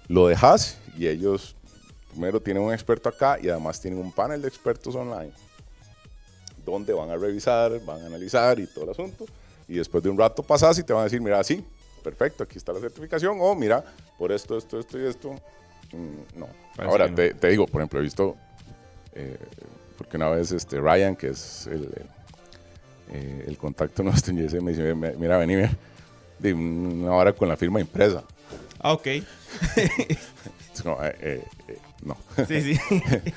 Lo 0.08 0.28
dejas 0.28 0.78
y 0.96 1.06
ellos 1.08 1.56
primero 2.10 2.40
tienen 2.40 2.62
un 2.62 2.72
experto 2.72 3.08
acá 3.08 3.38
y 3.42 3.48
además 3.48 3.80
tienen 3.80 4.00
un 4.00 4.12
panel 4.12 4.40
de 4.40 4.48
expertos 4.48 4.94
online 4.94 5.32
donde 6.64 6.92
van 6.92 7.08
a 7.10 7.16
revisar, 7.16 7.80
van 7.84 8.02
a 8.02 8.06
analizar 8.06 8.58
y 8.58 8.66
todo 8.66 8.84
el 8.84 8.90
asunto. 8.90 9.24
Y 9.68 9.74
después 9.76 10.02
de 10.02 10.10
un 10.10 10.18
rato 10.18 10.42
pasas 10.42 10.78
y 10.78 10.82
te 10.82 10.92
van 10.92 11.02
a 11.02 11.04
decir, 11.04 11.20
mira, 11.20 11.42
sí, 11.42 11.64
perfecto, 12.02 12.42
aquí 12.42 12.58
está 12.58 12.72
la 12.72 12.80
certificación, 12.80 13.38
o 13.40 13.54
mira, 13.54 13.84
por 14.18 14.32
esto, 14.32 14.58
esto, 14.58 14.78
esto 14.78 14.98
y 14.98 15.06
esto. 15.06 15.32
Mm, 15.92 16.38
no. 16.38 16.48
Parece 16.76 16.92
Ahora, 16.92 17.08
no. 17.08 17.14
te, 17.14 17.34
te 17.34 17.48
digo, 17.48 17.66
por 17.66 17.80
ejemplo, 17.80 18.00
he 18.00 18.02
visto, 18.02 18.36
eh, 19.14 19.38
porque 19.96 20.16
una 20.16 20.28
vez 20.30 20.52
este, 20.52 20.80
Ryan, 20.80 21.16
que 21.16 21.28
es 21.28 21.66
el, 21.68 21.84
el, 21.84 22.08
eh, 23.10 23.44
el 23.46 23.56
contacto 23.56 24.02
nuestro 24.02 24.34
GSM, 24.34 24.62
me 24.62 24.72
dice, 24.72 24.94
"Mira, 24.94 25.38
vení, 25.38 25.56
mira, 25.56 25.70
de 26.38 26.54
una 26.54 27.12
hora 27.12 27.32
con 27.32 27.48
la 27.48 27.56
firma 27.56 27.80
impresa. 27.80 28.22
Ah, 28.80 28.92
ok. 28.92 29.06
Eh, 29.06 29.24
eh, 31.68 31.78
no. 32.02 32.16
Sí, 32.46 32.74
sí. 32.74 32.80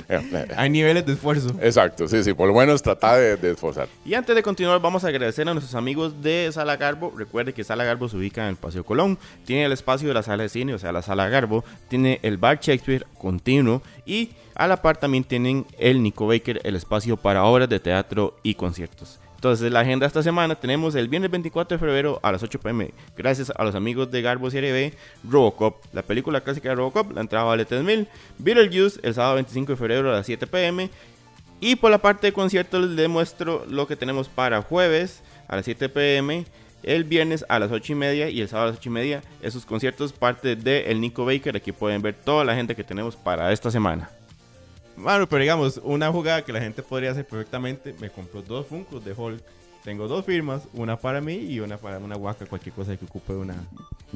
Hay 0.57 0.69
niveles 0.69 1.05
de 1.05 1.13
esfuerzo. 1.13 1.55
Exacto, 1.61 2.07
sí, 2.07 2.23
sí, 2.23 2.33
por 2.33 2.47
lo 2.47 2.53
menos 2.53 2.81
trata 2.81 3.15
de, 3.15 3.37
de 3.37 3.51
esforzar. 3.51 3.87
Y 4.05 4.13
antes 4.13 4.35
de 4.35 4.43
continuar, 4.43 4.81
vamos 4.81 5.05
a 5.05 5.07
agradecer 5.07 5.47
a 5.47 5.53
nuestros 5.53 5.75
amigos 5.75 6.21
de 6.21 6.49
Sala 6.51 6.75
Garbo. 6.75 7.13
Recuerde 7.15 7.53
que 7.53 7.63
Sala 7.63 7.85
Garbo 7.85 8.09
se 8.09 8.17
ubica 8.17 8.43
en 8.43 8.49
el 8.49 8.55
Paseo 8.57 8.83
Colón. 8.83 9.17
Tiene 9.45 9.65
el 9.65 9.71
espacio 9.71 10.09
de 10.09 10.13
la 10.13 10.23
sala 10.23 10.43
de 10.43 10.49
cine, 10.49 10.73
o 10.73 10.79
sea, 10.79 10.91
la 10.91 11.01
Sala 11.01 11.29
Garbo. 11.29 11.63
Tiene 11.87 12.19
el 12.21 12.37
bar 12.37 12.59
Shakespeare 12.59 13.05
continuo. 13.17 13.81
Y 14.05 14.31
a 14.55 14.67
la 14.67 14.81
par 14.81 14.97
también 14.97 15.23
tienen 15.23 15.65
el 15.77 16.03
Nico 16.03 16.27
Baker, 16.27 16.59
el 16.63 16.75
espacio 16.75 17.15
para 17.15 17.45
obras 17.45 17.69
de 17.69 17.79
teatro 17.79 18.37
y 18.43 18.55
conciertos. 18.55 19.19
Entonces, 19.39 19.71
la 19.71 19.79
agenda 19.79 20.05
esta 20.05 20.21
semana 20.21 20.55
tenemos 20.55 20.95
el 20.95 21.07
viernes 21.07 21.31
24 21.31 21.77
de 21.77 21.79
febrero 21.79 22.19
a 22.23 22.33
las 22.33 22.43
8 22.43 22.59
pm. 22.59 22.91
Gracias 23.15 23.49
a 23.55 23.63
los 23.63 23.73
amigos 23.73 24.11
de 24.11 24.21
Garbo 24.21 24.51
Serie 24.51 24.73
B, 24.73 24.93
Robocop, 25.23 25.77
la 25.93 26.01
película 26.01 26.41
clásica 26.41 26.67
de 26.67 26.75
Robocop, 26.75 27.13
la 27.13 27.21
entrada 27.21 27.45
vale 27.45 27.63
3000. 27.63 28.09
Beetlejuice, 28.37 28.99
el 29.01 29.13
sábado 29.13 29.35
25 29.35 29.71
de 29.71 29.77
febrero 29.77 30.09
a 30.09 30.17
las 30.17 30.25
7 30.25 30.45
pm. 30.45 30.89
Y 31.61 31.77
por 31.77 31.89
la 31.89 31.99
parte 31.99 32.27
de 32.27 32.33
conciertos 32.33 32.85
les 32.85 32.97
demuestro 32.97 33.65
lo 33.69 33.87
que 33.87 33.95
tenemos 33.95 34.27
para 34.27 34.61
jueves 34.61 35.21
a 35.47 35.55
las 35.55 35.63
7 35.63 35.87
pm, 35.87 36.45
el 36.83 37.05
viernes 37.05 37.45
a 37.47 37.59
las 37.59 37.71
8 37.71 37.93
y 37.93 37.95
media 37.95 38.29
y 38.29 38.41
el 38.41 38.49
sábado 38.49 38.67
a 38.67 38.71
las 38.71 38.79
8 38.79 38.89
y 38.89 38.91
media. 38.91 39.21
Esos 39.41 39.65
conciertos 39.65 40.11
parte 40.11 40.57
de 40.57 40.91
el 40.91 40.99
Nico 40.99 41.23
Baker. 41.23 41.55
Aquí 41.55 41.71
pueden 41.71 42.01
ver 42.01 42.13
toda 42.13 42.43
la 42.43 42.55
gente 42.55 42.75
que 42.75 42.83
tenemos 42.83 43.15
para 43.15 43.53
esta 43.53 43.71
semana. 43.71 44.09
Bueno, 45.01 45.27
pero 45.27 45.41
digamos, 45.41 45.79
una 45.83 46.11
jugada 46.11 46.43
que 46.43 46.51
la 46.53 46.59
gente 46.61 46.81
podría 46.83 47.11
hacer 47.11 47.25
perfectamente. 47.25 47.93
Me 47.99 48.09
compro 48.09 48.41
dos 48.41 48.67
Funkos 48.67 49.03
de 49.03 49.13
Hulk. 49.13 49.41
Tengo 49.83 50.07
dos 50.09 50.25
firmas, 50.25 50.63
una 50.73 50.97
para 50.97 51.21
mí 51.21 51.35
y 51.35 51.61
una 51.61 51.77
para 51.77 51.99
una 51.99 52.15
guaca, 52.15 52.45
cualquier 52.45 52.75
cosa 52.75 52.97
que 52.97 53.05
ocupe 53.05 53.31
una. 53.33 53.55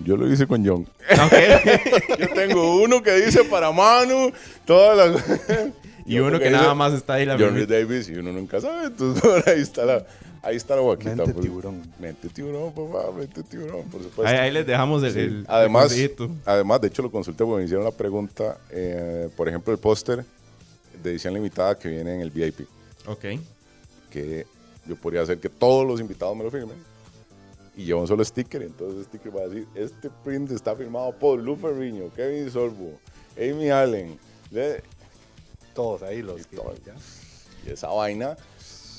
Yo 0.04 0.18
lo 0.18 0.30
hice 0.32 0.46
con 0.46 0.66
John. 0.66 0.82
Ok. 1.12 2.20
Yo 2.20 2.28
tengo 2.34 2.82
uno 2.84 3.02
que 3.02 3.14
dice 3.14 3.46
para 3.46 3.72
Manu, 3.72 4.32
todas 4.66 4.98
las... 5.14 5.24
y 6.06 6.20
uno 6.20 6.38
que 6.38 6.50
nada 6.50 6.74
más 6.76 6.94
está 6.94 7.14
ahí 7.14 7.26
la 7.26 7.38
Johnny. 7.40 7.66
Davis 7.66 8.10
y 8.10 8.16
uno 8.16 8.34
nunca 8.34 8.60
sabe, 8.60 8.88
entonces 8.88 9.24
ahí 9.48 9.62
está 9.62 9.86
la, 9.86 10.06
ahí 10.42 10.58
está 10.58 10.76
la 10.76 10.82
guaquita. 10.82 11.16
Mente 11.16 11.32
pues. 11.34 11.46
tiburón. 11.46 11.82
Mente 11.98 12.28
tiburón, 12.28 12.74
papá, 12.74 13.12
mente 13.18 13.42
tiburón, 13.44 13.84
por 13.84 14.04
supuesto. 14.04 14.28
Ahí, 14.28 14.36
ahí 14.36 14.52
les 14.52 14.68
dejamos 14.68 15.02
el, 15.04 15.14
Sí. 15.14 15.20
el- 15.20 15.26
el 15.40 15.46
además, 15.48 15.84
consejito. 15.84 16.30
además, 16.46 16.82
de 16.82 16.88
hecho 16.90 17.02
lo 17.02 17.10
consulté 17.10 17.46
porque 17.46 17.60
me 17.60 17.64
hicieron 17.64 17.86
la 17.86 17.92
pregunta, 17.92 18.58
eh, 18.70 19.30
por 19.38 19.48
ejemplo, 19.48 19.72
el 19.72 19.80
póster 19.80 20.26
de 21.04 21.12
edición 21.12 21.34
limitada 21.34 21.78
que 21.78 21.90
viene 21.90 22.16
en 22.16 22.22
el 22.22 22.32
VIP, 22.32 22.62
Ok. 23.08 23.26
que 24.10 24.46
yo 24.88 24.96
podría 24.96 25.22
hacer 25.22 25.40
que 25.40 25.50
todos 25.50 25.86
los 25.86 26.00
invitados 26.00 26.36
me 26.36 26.44
lo 26.44 26.52
firmen 26.52 26.78
y 27.76 27.86
llevo 27.86 28.02
un 28.02 28.08
solo 28.08 28.24
sticker, 28.24 28.62
entonces 28.62 29.00
el 29.00 29.06
sticker 29.06 29.36
va 29.36 29.42
a 29.42 29.48
decir, 29.48 29.68
este 29.76 30.10
print 30.24 30.52
está 30.52 30.76
firmado 30.76 31.12
por 31.18 31.40
Lu 31.40 31.56
Ferriño, 31.56 32.12
Kevin 32.14 32.50
Sorbo, 32.52 33.00
Amy 33.38 33.70
Allen, 33.70 34.18
Todos 35.74 36.04
ahí 36.04 36.22
los 36.22 36.40
Y 36.42 36.44
que- 36.46 36.56
todo. 36.58 36.76
ya. 36.86 36.94
y 37.66 37.72
esa 37.72 37.88
vaina, 37.88 38.38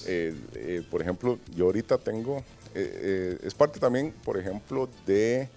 eh, 0.07 0.35
eh, 0.55 0.83
por 0.91 1.01
ejemplo, 1.01 1.39
yo 1.55 1.67
ahorita 1.67 1.99
tengo, 1.99 2.39
eh, 2.39 2.43
eh, 2.75 3.39
es 3.45 3.55
parte 3.55 3.79
también, 3.79 4.13
por 4.25 4.37
ejemplo, 4.37 4.89
de 5.07 5.49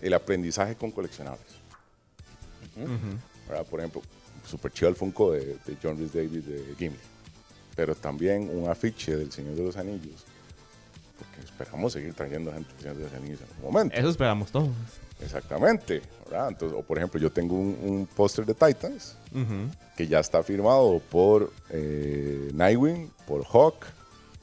el 0.00 0.14
aprendizaje 0.14 0.76
con 0.76 0.90
coleccionables. 0.90 1.44
¿verdad? 3.48 3.66
Por 3.66 3.80
ejemplo, 3.80 4.00
super 4.48 4.72
chido 4.72 4.88
el 4.88 4.96
Funko 4.96 5.32
de, 5.32 5.58
de 5.64 5.76
John 5.82 5.96
Rhys 5.98 6.12
Davis 6.12 6.46
de 6.46 6.74
Gimli, 6.78 6.98
pero 7.76 7.94
también 7.94 8.50
un 8.52 8.68
afiche 8.68 9.16
del 9.16 9.30
Señor 9.30 9.54
de 9.54 9.64
los 9.64 9.76
Anillos, 9.76 10.24
porque 11.18 11.40
esperamos 11.44 11.92
seguir 11.92 12.14
trayendo 12.14 12.52
gente 12.52 12.70
del 12.72 12.80
Señor 12.80 12.96
de 12.96 13.04
los 13.04 13.12
Anillos 13.12 13.40
en 13.40 13.46
algún 13.48 13.72
momento. 13.72 13.96
Eso 13.96 14.08
esperamos 14.08 14.50
todos. 14.50 14.70
Exactamente, 15.20 16.00
¿verdad? 16.24 16.48
Entonces, 16.48 16.78
o 16.78 16.82
por 16.82 16.96
ejemplo, 16.96 17.20
yo 17.20 17.30
tengo 17.30 17.56
un, 17.56 17.76
un 17.82 18.06
póster 18.06 18.46
de 18.46 18.54
Titans, 18.54 19.16
que 19.96 20.06
ya 20.06 20.20
está 20.20 20.42
firmado 20.42 21.00
por 21.10 21.52
eh, 21.70 22.50
Nightwing, 22.54 23.10
por 23.26 23.44
Hawk, 23.44 23.84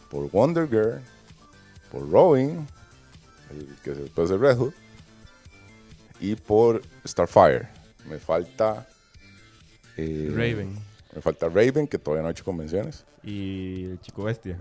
por 0.09 0.29
Wonder 0.31 0.67
Girl, 0.67 1.01
por 1.91 2.09
Robin, 2.09 2.67
el 3.51 3.75
que 3.83 3.91
después 3.91 4.29
de 4.29 4.37
Red 4.37 4.57
Hood, 4.57 4.73
y 6.19 6.35
por 6.35 6.81
Starfire. 7.05 7.67
Me 8.09 8.19
falta. 8.19 8.87
Eh, 9.97 10.29
Raven. 10.31 10.75
Me 11.13 11.21
falta 11.21 11.47
Raven, 11.47 11.87
que 11.87 11.97
todavía 11.97 12.21
no 12.23 12.27
ha 12.27 12.31
hecho 12.31 12.43
convenciones. 12.43 13.05
Y 13.23 13.85
el 13.85 14.01
chico 14.01 14.23
bestia. 14.23 14.57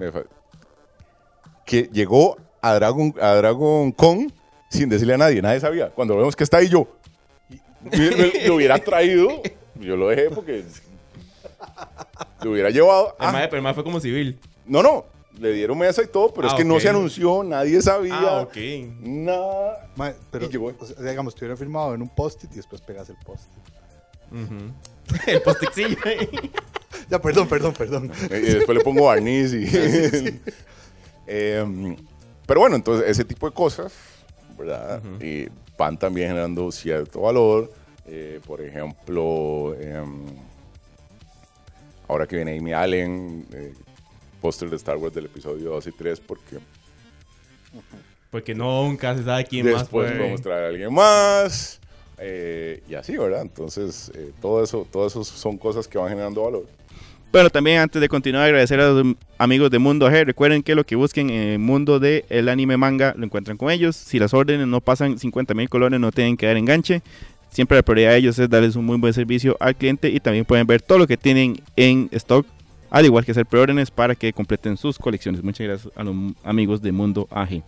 Que 1.67 1.89
llegó 1.93 2.37
a 2.61 2.75
Dragon, 2.75 3.15
a 3.21 3.35
Dragon 3.35 3.93
Con 3.93 4.33
sin 4.71 4.89
decirle 4.89 5.15
a 5.15 5.19
nadie, 5.19 5.41
nadie 5.43 5.61
sabía. 5.61 5.91
Cuando 5.91 6.17
vemos 6.17 6.35
que 6.35 6.45
está 6.45 6.57
ahí 6.59 6.69
yo, 6.69 6.87
lo 8.47 8.55
hubiera 8.57 8.79
traído, 8.79 9.29
yo 9.77 9.97
lo 9.97 10.09
dejé 10.09 10.31
porque 10.31 10.65
lo 12.43 12.51
hubiera 12.51 12.71
llevado. 12.71 13.17
El 13.21 13.27
Ah, 13.27 13.33
mae- 13.33 13.47
pero 13.49 13.59
el 13.59 13.63
mae 13.63 13.75
fue 13.75 13.85
como 13.85 14.01
civil. 14.01 14.39
no, 14.67 14.83
no, 14.83 15.05
le 15.39 15.53
dieron 15.53 15.79
mesa 15.79 16.03
y 16.03 16.09
todo, 16.09 16.33
pero 16.35 16.49
Ah, 16.49 16.51
es 16.51 16.57
que 16.57 16.65
no 16.65 16.81
se 16.81 16.89
anunció, 16.89 17.45
nadie 17.45 17.81
sabía. 17.83 18.15
Ah, 18.19 18.41
ok. 18.43 18.57
Nada. 19.01 19.91
Ma, 19.97 20.13
pero, 20.31 20.47
Y 20.47 20.49
llegó. 20.49 20.73
o 20.79 20.87
sea, 20.87 20.97
digamos, 21.11 21.35
estuviera 21.35 21.57
firmado 21.57 21.95
en 21.95 22.03
un 22.03 22.09
post-it 22.09 22.51
y 22.53 22.57
después 22.57 22.81
pegas 22.81 23.09
el 23.11 23.17
post-it. 23.25 23.63
El 25.27 25.43
postixillo. 25.43 25.97
Ya, 27.11 27.21
perdón, 27.21 27.47
perdón, 27.49 27.75
perdón. 27.75 28.13
Y 28.31 28.55
después 28.55 28.79
le 28.79 28.83
pongo 28.83 29.07
barniz 29.07 29.53
y... 29.53 29.67
Em, 31.27 31.97
pero 32.47 32.61
bueno, 32.61 32.77
entonces 32.77 33.09
ese 33.09 33.25
tipo 33.25 33.49
de 33.49 33.55
cosas, 33.55 33.93
¿verdad? 34.59 35.03
Y 35.21 35.49
van 35.77 35.99
también 35.99 36.29
generando 36.29 36.71
cierto 36.71 37.23
valor. 37.23 37.73
Eh, 38.07 38.41
por 38.47 38.61
ejemplo, 38.61 39.75
em, 39.81 40.25
ahora 42.07 42.27
que 42.27 42.37
viene 42.37 42.59
Amy 42.59 42.73
Allen, 42.73 43.47
eh, 43.53 43.75
póster 44.41 44.69
de 44.69 44.77
Star 44.77 44.97
Wars 44.99 45.15
del 45.15 45.27
episodio 45.27 45.71
2 45.71 45.87
y 45.87 45.93
3, 45.93 46.21
porque 46.21 46.59
Porque 48.31 48.55
nunca 48.55 49.17
se 49.17 49.25
sabe 49.25 49.45
quién 49.47 49.67
más 49.67 49.83
después 49.83 50.13
podemos 50.13 50.43
traer 50.43 50.65
a 50.65 50.69
alguien 50.69 50.93
más. 50.93 51.81
Eh, 52.19 52.83
y 52.89 52.95
así, 52.95 53.17
¿verdad? 53.17 53.43
Entonces, 53.43 54.11
eh, 54.15 54.33
todo 54.41 54.63
eso, 54.63 54.87
todo 54.91 55.07
eso 55.07 55.25
son 55.25 55.59
cosas 55.59 55.89
que 55.89 55.99
van 55.99 56.09
generando 56.09 56.45
valor. 56.45 56.67
Bueno, 57.35 57.51
también 57.51 57.81
antes 57.81 58.01
de 58.01 58.09
continuar, 58.09 58.45
agradecer 58.45 58.79
a 58.79 58.91
los 58.91 59.17
amigos 59.39 59.69
de 59.69 59.81
Mundo 59.81 60.09
G. 60.09 60.25
Recuerden 60.25 60.63
que 60.63 60.77
lo 60.77 60.85
que 60.85 60.95
busquen 60.95 61.31
en 61.31 61.49
el 61.49 61.59
mundo 61.59 61.99
del 61.99 62.49
anime 62.49 62.77
manga 62.77 63.13
lo 63.17 63.25
encuentran 63.25 63.57
con 63.57 63.73
ellos. 63.73 63.97
Si 63.97 64.21
las 64.21 64.33
órdenes 64.33 64.69
no 64.69 64.81
pasan 64.81 65.19
50 65.19 65.53
mil 65.53 65.69
colones, 65.69 65.99
no 65.99 66.13
tienen 66.13 66.37
que 66.37 66.47
dar 66.47 66.57
enganche. 66.57 67.03
Siempre 67.51 67.77
la 67.77 67.83
prioridad 67.83 68.11
de 68.11 68.19
ellos 68.19 68.39
es 68.39 68.49
darles 68.49 68.77
un 68.77 68.85
muy 68.85 68.99
buen 68.99 69.13
servicio 69.13 69.57
al 69.59 69.75
cliente 69.75 70.11
y 70.11 70.21
también 70.21 70.45
pueden 70.45 70.67
ver 70.67 70.81
todo 70.81 70.99
lo 70.99 71.09
que 71.09 71.17
tienen 71.17 71.61
en 71.75 72.09
stock, 72.13 72.47
al 72.91 73.05
igual 73.05 73.25
que 73.25 73.33
hacer 73.33 73.47
preórdenes 73.47 73.91
para 73.91 74.15
que 74.15 74.33
completen 74.33 74.77
sus 74.77 74.97
colecciones. 74.97 75.43
Muchas 75.43 75.67
gracias 75.67 75.93
a 75.97 76.05
los 76.05 76.15
amigos 76.45 76.83
de 76.83 76.93
Mundo 76.93 77.27
AG. 77.33 77.63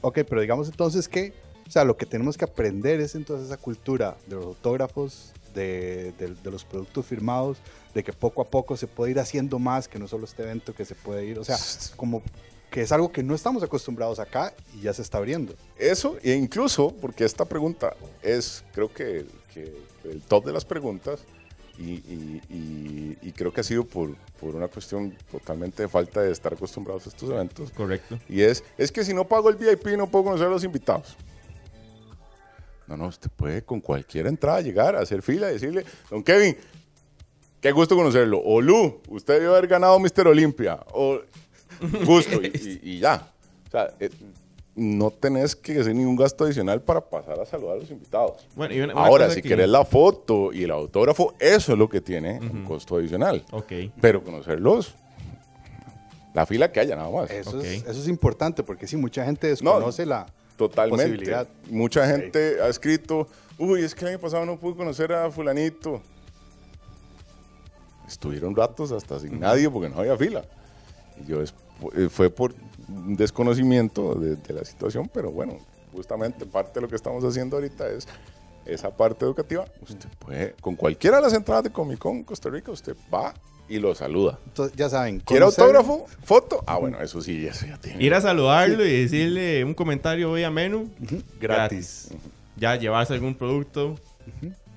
Ok, 0.00 0.20
pero 0.28 0.40
digamos 0.40 0.68
entonces 0.68 1.08
que, 1.08 1.32
o 1.66 1.70
sea, 1.70 1.84
lo 1.84 1.96
que 1.96 2.06
tenemos 2.06 2.36
que 2.36 2.44
aprender 2.44 3.00
es 3.00 3.14
entonces 3.14 3.46
esa 3.46 3.56
cultura 3.56 4.16
de 4.26 4.36
los 4.36 4.44
autógrafos, 4.46 5.32
de, 5.54 6.12
de- 6.18 6.34
de 6.42 6.50
los 6.50 6.64
productos 6.64 7.04
firmados, 7.06 7.58
de 7.94 8.02
que 8.02 8.12
poco 8.12 8.40
a 8.42 8.46
poco 8.48 8.76
se 8.76 8.86
puede 8.86 9.10
ir 9.12 9.18
haciendo 9.20 9.58
más, 9.58 9.86
que 9.88 9.98
no 9.98 10.08
solo 10.08 10.24
este 10.24 10.42
evento 10.42 10.74
que 10.74 10.84
se 10.84 10.94
puede 10.94 11.26
ir, 11.26 11.38
o 11.38 11.44
sea, 11.44 11.56
como 11.96 12.22
que 12.70 12.80
es 12.80 12.90
algo 12.92 13.12
que 13.12 13.22
no 13.22 13.34
estamos 13.34 13.62
acostumbrados 13.62 14.18
acá 14.18 14.54
y 14.74 14.80
ya 14.82 14.94
se 14.94 15.02
está 15.02 15.18
abriendo. 15.18 15.54
Eso, 15.78 16.16
e 16.22 16.32
incluso 16.34 16.94
porque 17.02 17.24
esta 17.26 17.44
pregunta 17.44 17.94
es, 18.22 18.64
creo 18.72 18.90
que, 18.90 19.26
que 19.52 19.76
el 20.04 20.22
top 20.22 20.46
de 20.46 20.52
las 20.54 20.64
preguntas, 20.64 21.20
y, 21.78 21.90
y- 21.92 22.40
y- 22.50 23.18
y 23.20 23.32
creo 23.32 23.52
que 23.52 23.60
ha 23.60 23.64
sido 23.64 23.84
por, 23.84 24.14
por 24.40 24.54
una 24.54 24.68
cuestión 24.68 25.14
totalmente 25.30 25.82
de 25.82 25.88
falta 25.88 26.20
de 26.22 26.30
estar 26.32 26.52
acostumbrados 26.54 27.06
a 27.06 27.08
estos 27.10 27.28
eventos. 27.30 27.70
Correcto. 27.72 28.18
Y 28.28 28.40
es, 28.42 28.62
es 28.78 28.90
que 28.92 29.04
si 29.04 29.12
no 29.12 29.26
pago 29.26 29.48
el 29.50 29.56
VIP 29.56 29.86
no 29.98 30.06
puedo 30.06 30.24
conocer 30.24 30.46
a 30.46 30.50
los 30.50 30.64
invitados. 30.64 31.16
No, 32.86 32.96
no, 32.96 33.06
usted 33.06 33.30
puede 33.34 33.62
con 33.62 33.80
cualquier 33.80 34.26
entrada 34.26 34.60
llegar, 34.60 34.96
a 34.96 35.00
hacer 35.00 35.22
fila 35.22 35.48
y 35.50 35.54
decirle, 35.54 35.84
don 36.10 36.22
Kevin, 36.22 36.56
qué 37.60 37.72
gusto 37.72 37.96
conocerlo. 37.96 38.40
O 38.44 38.60
Lu, 38.60 39.00
usted 39.08 39.34
debe 39.40 39.46
haber 39.52 39.66
ganado 39.68 39.98
Mr. 39.98 40.26
Olimpia. 40.28 40.80
O 40.92 41.20
gusto, 42.04 42.40
y, 42.42 42.46
y- 42.82 42.90
y 42.94 42.98
ya. 43.00 43.28
O 43.68 43.70
sea, 43.70 43.94
eh, 44.00 44.10
no 44.74 45.10
tenés 45.10 45.54
que 45.54 45.78
hacer 45.80 45.94
ningún 45.94 46.16
gasto 46.16 46.44
adicional 46.44 46.80
para 46.80 47.00
pasar 47.00 47.38
a 47.38 47.44
saludar 47.44 47.76
a 47.76 47.80
los 47.80 47.90
invitados. 47.90 48.46
Bueno, 48.56 48.74
y 48.74 48.80
una- 48.80 48.94
una 48.94 49.04
Ahora, 49.04 49.30
si 49.30 49.42
que- 49.42 49.48
querés 49.50 49.68
la 49.68 49.84
foto 49.84 50.52
y 50.52 50.64
el 50.64 50.70
autógrafo, 50.70 51.34
eso 51.38 51.72
es 51.72 51.78
lo 51.78 51.88
que 51.88 52.00
tiene 52.00 52.38
un 52.40 52.64
costo 52.64 52.96
adicional. 52.96 53.44
Ok. 53.52 53.72
Pero 54.00 54.22
conocerlos, 54.24 54.94
la 56.34 56.46
fila 56.46 56.72
que 56.72 56.80
haya 56.80 56.96
nada 56.96 57.10
más. 57.10 57.30
Eso, 57.30 57.60
es, 57.60 57.82
eso 57.82 57.90
es 58.00 58.08
importante 58.08 58.62
porque 58.62 58.86
sí, 58.86 58.96
mucha 58.96 59.24
gente 59.24 59.46
desconoce 59.48 60.06
la 60.06 60.26
Totalmente. 60.68 61.04
posibilidad. 61.04 61.48
Mucha 61.70 62.06
gente 62.06 62.60
ha 62.60 62.68
escrito, 62.68 63.28
uy, 63.58 63.82
es 63.82 63.94
que 63.94 64.04
el 64.04 64.12
año 64.12 64.18
pasado 64.18 64.46
no 64.46 64.58
pude 64.58 64.76
conocer 64.76 65.12
a 65.12 65.30
fulanito. 65.30 66.00
Estuvieron 68.06 68.54
ratos 68.54 68.92
hasta 68.92 69.18
sin 69.20 69.40
nadie 69.40 69.70
porque 69.70 69.88
no 69.88 69.98
había 70.00 70.16
fila. 70.16 70.44
Y 71.20 71.30
yo 71.30 71.42
eh, 71.42 72.08
fue 72.10 72.30
por 72.30 72.54
desconocimiento 72.88 74.14
de, 74.14 74.36
de 74.36 74.54
la 74.54 74.64
situación, 74.64 75.10
pero 75.12 75.30
bueno, 75.30 75.58
justamente 75.92 76.46
parte 76.46 76.74
de 76.74 76.80
lo 76.82 76.88
que 76.88 76.96
estamos 76.96 77.24
haciendo 77.24 77.56
ahorita 77.56 77.88
es 77.88 78.06
esa 78.64 78.90
parte 78.90 79.24
educativa. 79.24 79.64
Usted 79.80 80.08
puede, 80.18 80.54
con 80.60 80.76
cualquiera 80.76 81.16
de 81.16 81.22
las 81.22 81.32
entradas 81.32 81.64
de 81.64 81.72
Comic 81.72 81.98
Con 81.98 82.22
Costa 82.22 82.48
Rica, 82.48 82.70
usted 82.70 82.96
va 83.12 83.34
y 83.72 83.78
lo 83.78 83.94
saluda. 83.94 84.38
Entonces, 84.46 84.76
ya 84.76 84.90
saben. 84.90 85.20
¿Quiere 85.20 85.46
autógrafo? 85.46 86.06
¿Foto? 86.22 86.62
Ah, 86.66 86.76
bueno, 86.76 87.00
eso 87.00 87.22
sí, 87.22 87.46
eso 87.46 87.64
ya 87.64 87.78
tiene. 87.78 88.04
Ir 88.04 88.12
a 88.12 88.20
saludarlo 88.20 88.84
y 88.84 89.02
decirle 89.02 89.64
un 89.64 89.72
comentario 89.72 90.30
hoy 90.30 90.44
a 90.44 90.50
menú. 90.50 90.90
Gratis. 91.40 92.08
Ya 92.56 92.76
llevarse 92.76 93.14
algún 93.14 93.34
producto. 93.34 93.98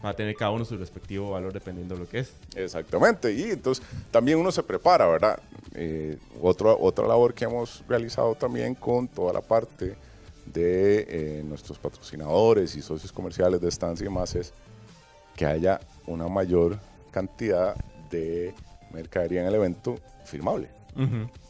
Va 0.04 0.12
a 0.12 0.14
tener 0.16 0.34
cada 0.36 0.52
uno 0.52 0.64
su 0.64 0.78
respectivo 0.78 1.32
valor 1.32 1.52
dependiendo 1.52 1.96
de 1.96 2.02
lo 2.02 2.08
que 2.08 2.20
es. 2.20 2.32
Exactamente, 2.56 3.34
y 3.34 3.44
entonces 3.52 3.84
también 4.12 4.38
uno 4.38 4.52
se 4.52 4.64
prepara, 4.64 5.08
¿verdad? 5.08 5.40
Eh, 5.74 6.18
otra, 6.42 6.72
otra 6.72 7.06
labor 7.06 7.34
que 7.34 7.44
hemos 7.44 7.84
realizado 7.90 8.34
también 8.36 8.76
con 8.76 9.10
toda 9.10 9.34
la 9.34 9.42
parte 9.42 9.96
de 10.46 11.06
eh, 11.10 11.44
nuestros 11.44 11.78
patrocinadores 11.80 12.76
y 12.76 12.82
socios 12.82 13.12
comerciales 13.12 13.60
de 13.60 13.68
estancia 13.68 14.04
y 14.06 14.08
demás 14.08 14.36
es 14.36 14.54
que 15.36 15.46
haya 15.46 15.82
una 16.06 16.28
mayor 16.28 16.80
cantidad 17.12 17.76
de 18.10 18.54
mercadería 18.92 19.42
en 19.42 19.48
el 19.48 19.56
evento 19.56 19.96
firmable. 20.24 20.70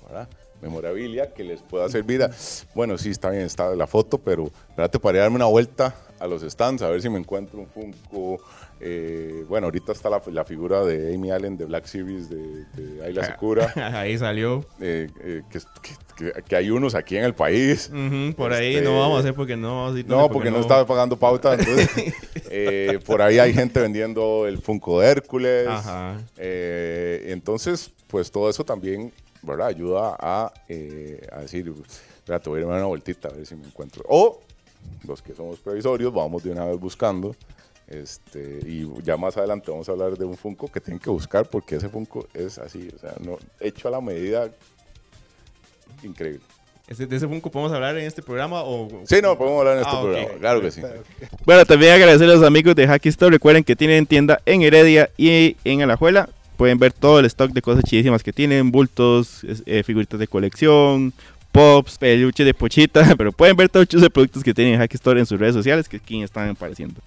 ¿verdad? 0.05 0.27
Memorabilia 0.61 1.33
que 1.33 1.43
les 1.43 1.61
pueda 1.61 1.87
servir 1.89 2.23
a, 2.23 2.31
bueno, 2.73 2.97
sí, 2.97 3.09
está 3.11 3.29
bien, 3.29 3.43
está 3.43 3.75
la 3.75 3.87
foto, 3.87 4.17
pero 4.17 4.45
espérate 4.69 4.99
para 4.99 5.19
darme 5.19 5.35
una 5.35 5.45
vuelta 5.45 5.95
a 6.19 6.27
los 6.27 6.41
stands, 6.43 6.81
a 6.81 6.89
ver 6.89 7.01
si 7.01 7.09
me 7.09 7.19
encuentro 7.19 7.59
un 7.59 7.67
Funko. 7.67 8.39
eh, 8.79 9.43
bueno, 9.49 9.67
ahorita 9.67 9.91
está 9.91 10.09
la, 10.09 10.21
la 10.31 10.43
figura 10.45 10.83
de 10.85 11.13
Amy 11.13 11.29
Allen 11.31 11.57
de 11.57 11.65
Black 11.65 11.85
Series 11.85 12.29
de, 12.29 12.65
de 12.73 13.03
Ayla 13.05 13.25
Secura, 13.31 13.71
Ahí 13.99 14.17
salió. 14.17 14.65
eh, 14.79 15.09
eh, 15.21 15.41
que, 15.51 15.59
que- 15.59 15.95
que- 16.33 16.43
que 16.43 16.55
hay 16.55 16.69
unos 16.69 16.95
aquí 16.95 17.17
en 17.17 17.25
el 17.25 17.33
país. 17.35 17.91
Por 18.37 18.53
ahí 18.53 18.75
Este- 18.75 18.85
no 18.87 18.97
vamos 18.99 19.17
a 19.17 19.19
hacer 19.19 19.33
porque 19.35 19.57
no 19.57 19.81
vamos 19.83 19.95
a 19.95 19.99
ir 19.99 20.07
No, 20.07 20.29
porque 20.29 20.49
no 20.49 20.59
estaba 20.61 20.85
pagando 20.85 21.17
pauta. 21.17 21.53
entonces, 21.55 21.89
por 23.05 23.21
ahí 23.21 23.37
hay 23.37 23.53
gente 23.53 23.81
vendiendo 23.81 24.47
el 24.47 24.57
Funko 24.59 25.01
de 25.01 25.07
Hércules. 25.09 25.67
Ajá. 25.67 26.17
Entonces, 26.37 27.91
pues 28.07 28.31
todo 28.31 28.49
eso 28.49 28.63
también, 28.63 29.11
¿verdad? 29.45 29.67
Ayuda 29.67 30.15
a, 30.19 30.53
eh, 30.67 31.25
a 31.31 31.41
decir, 31.41 31.71
espérate, 32.17 32.49
voy 32.49 32.59
a 32.59 32.61
irme 32.61 32.73
a 32.73 32.77
una 32.77 32.85
vueltita 32.85 33.27
a 33.29 33.31
ver 33.31 33.45
si 33.45 33.55
me 33.55 33.65
encuentro. 33.65 34.03
O 34.09 34.41
los 35.07 35.21
que 35.21 35.33
somos 35.33 35.59
previsorios, 35.59 36.13
vamos 36.13 36.43
de 36.43 36.51
una 36.51 36.65
vez 36.65 36.79
buscando. 36.79 37.35
Este, 37.87 38.59
y 38.65 38.89
ya 39.03 39.15
más 39.15 39.37
adelante 39.37 39.69
vamos 39.69 39.87
a 39.87 39.91
hablar 39.91 40.17
de 40.17 40.25
un 40.25 40.35
Funko 40.35 40.67
que 40.71 40.81
tienen 40.81 40.99
que 40.99 41.09
buscar 41.11 41.47
porque 41.47 41.75
ese 41.75 41.87
Funko 41.87 42.27
es 42.33 42.57
así, 42.57 42.89
o 42.95 42.97
sea, 42.97 43.13
no, 43.23 43.37
hecho 43.59 43.87
a 43.87 43.91
la 43.91 44.01
medida 44.01 44.49
increíble. 46.03 46.41
Ese- 46.87 47.07
¿De 47.07 47.15
ese 47.15 47.27
Funko 47.27 47.49
podemos 47.49 47.71
hablar 47.73 47.97
en 47.97 48.05
este 48.05 48.21
programa? 48.21 48.63
O... 48.63 48.87
Sí, 49.05 49.17
no, 49.21 49.37
podemos 49.37 49.59
hablar 49.59 49.75
en 49.77 49.81
este 49.81 49.91
Ah, 49.95 49.99
ok. 49.99 50.03
programa, 50.03 50.39
claro 50.39 50.61
que 50.61 50.71
sí. 50.71 50.81
Bueno, 51.45 51.65
también 51.65 51.93
agradecer 51.93 52.29
a 52.29 52.33
los 52.35 52.43
amigos 52.43 52.75
de 52.75 52.87
Hacky 52.87 53.09
Store. 53.09 53.31
Recuerden 53.31 53.63
que 53.63 53.75
tienen 53.75 54.05
tienda 54.05 54.39
en 54.45 54.61
Heredia 54.61 55.09
y 55.17 55.55
en 55.63 55.81
Alajuela. 55.81 56.29
Pueden 56.55 56.77
ver 56.79 56.93
todo 56.93 57.19
el 57.19 57.25
stock 57.25 57.51
de 57.51 57.61
cosas 57.61 57.83
chidísimas 57.83 58.23
que 58.23 58.33
tienen: 58.33 58.71
bultos, 58.71 59.45
eh, 59.65 59.83
figuritas 59.83 60.19
de 60.19 60.27
colección, 60.27 61.13
pops, 61.51 61.97
peluches 61.97 62.45
de 62.45 62.53
pochita. 62.53 63.13
Pero 63.17 63.31
pueden 63.31 63.55
ver 63.55 63.69
todos 63.69 63.91
los 63.93 64.09
productos 64.09 64.43
que 64.43 64.53
tienen 64.53 64.75
en 64.75 64.81
Hacky 64.81 64.95
Store 64.95 65.19
en 65.19 65.25
sus 65.25 65.39
redes 65.39 65.55
sociales 65.55 65.87
que 65.87 65.97
aquí 65.97 66.21
están 66.21 66.49
apareciendo. 66.49 67.01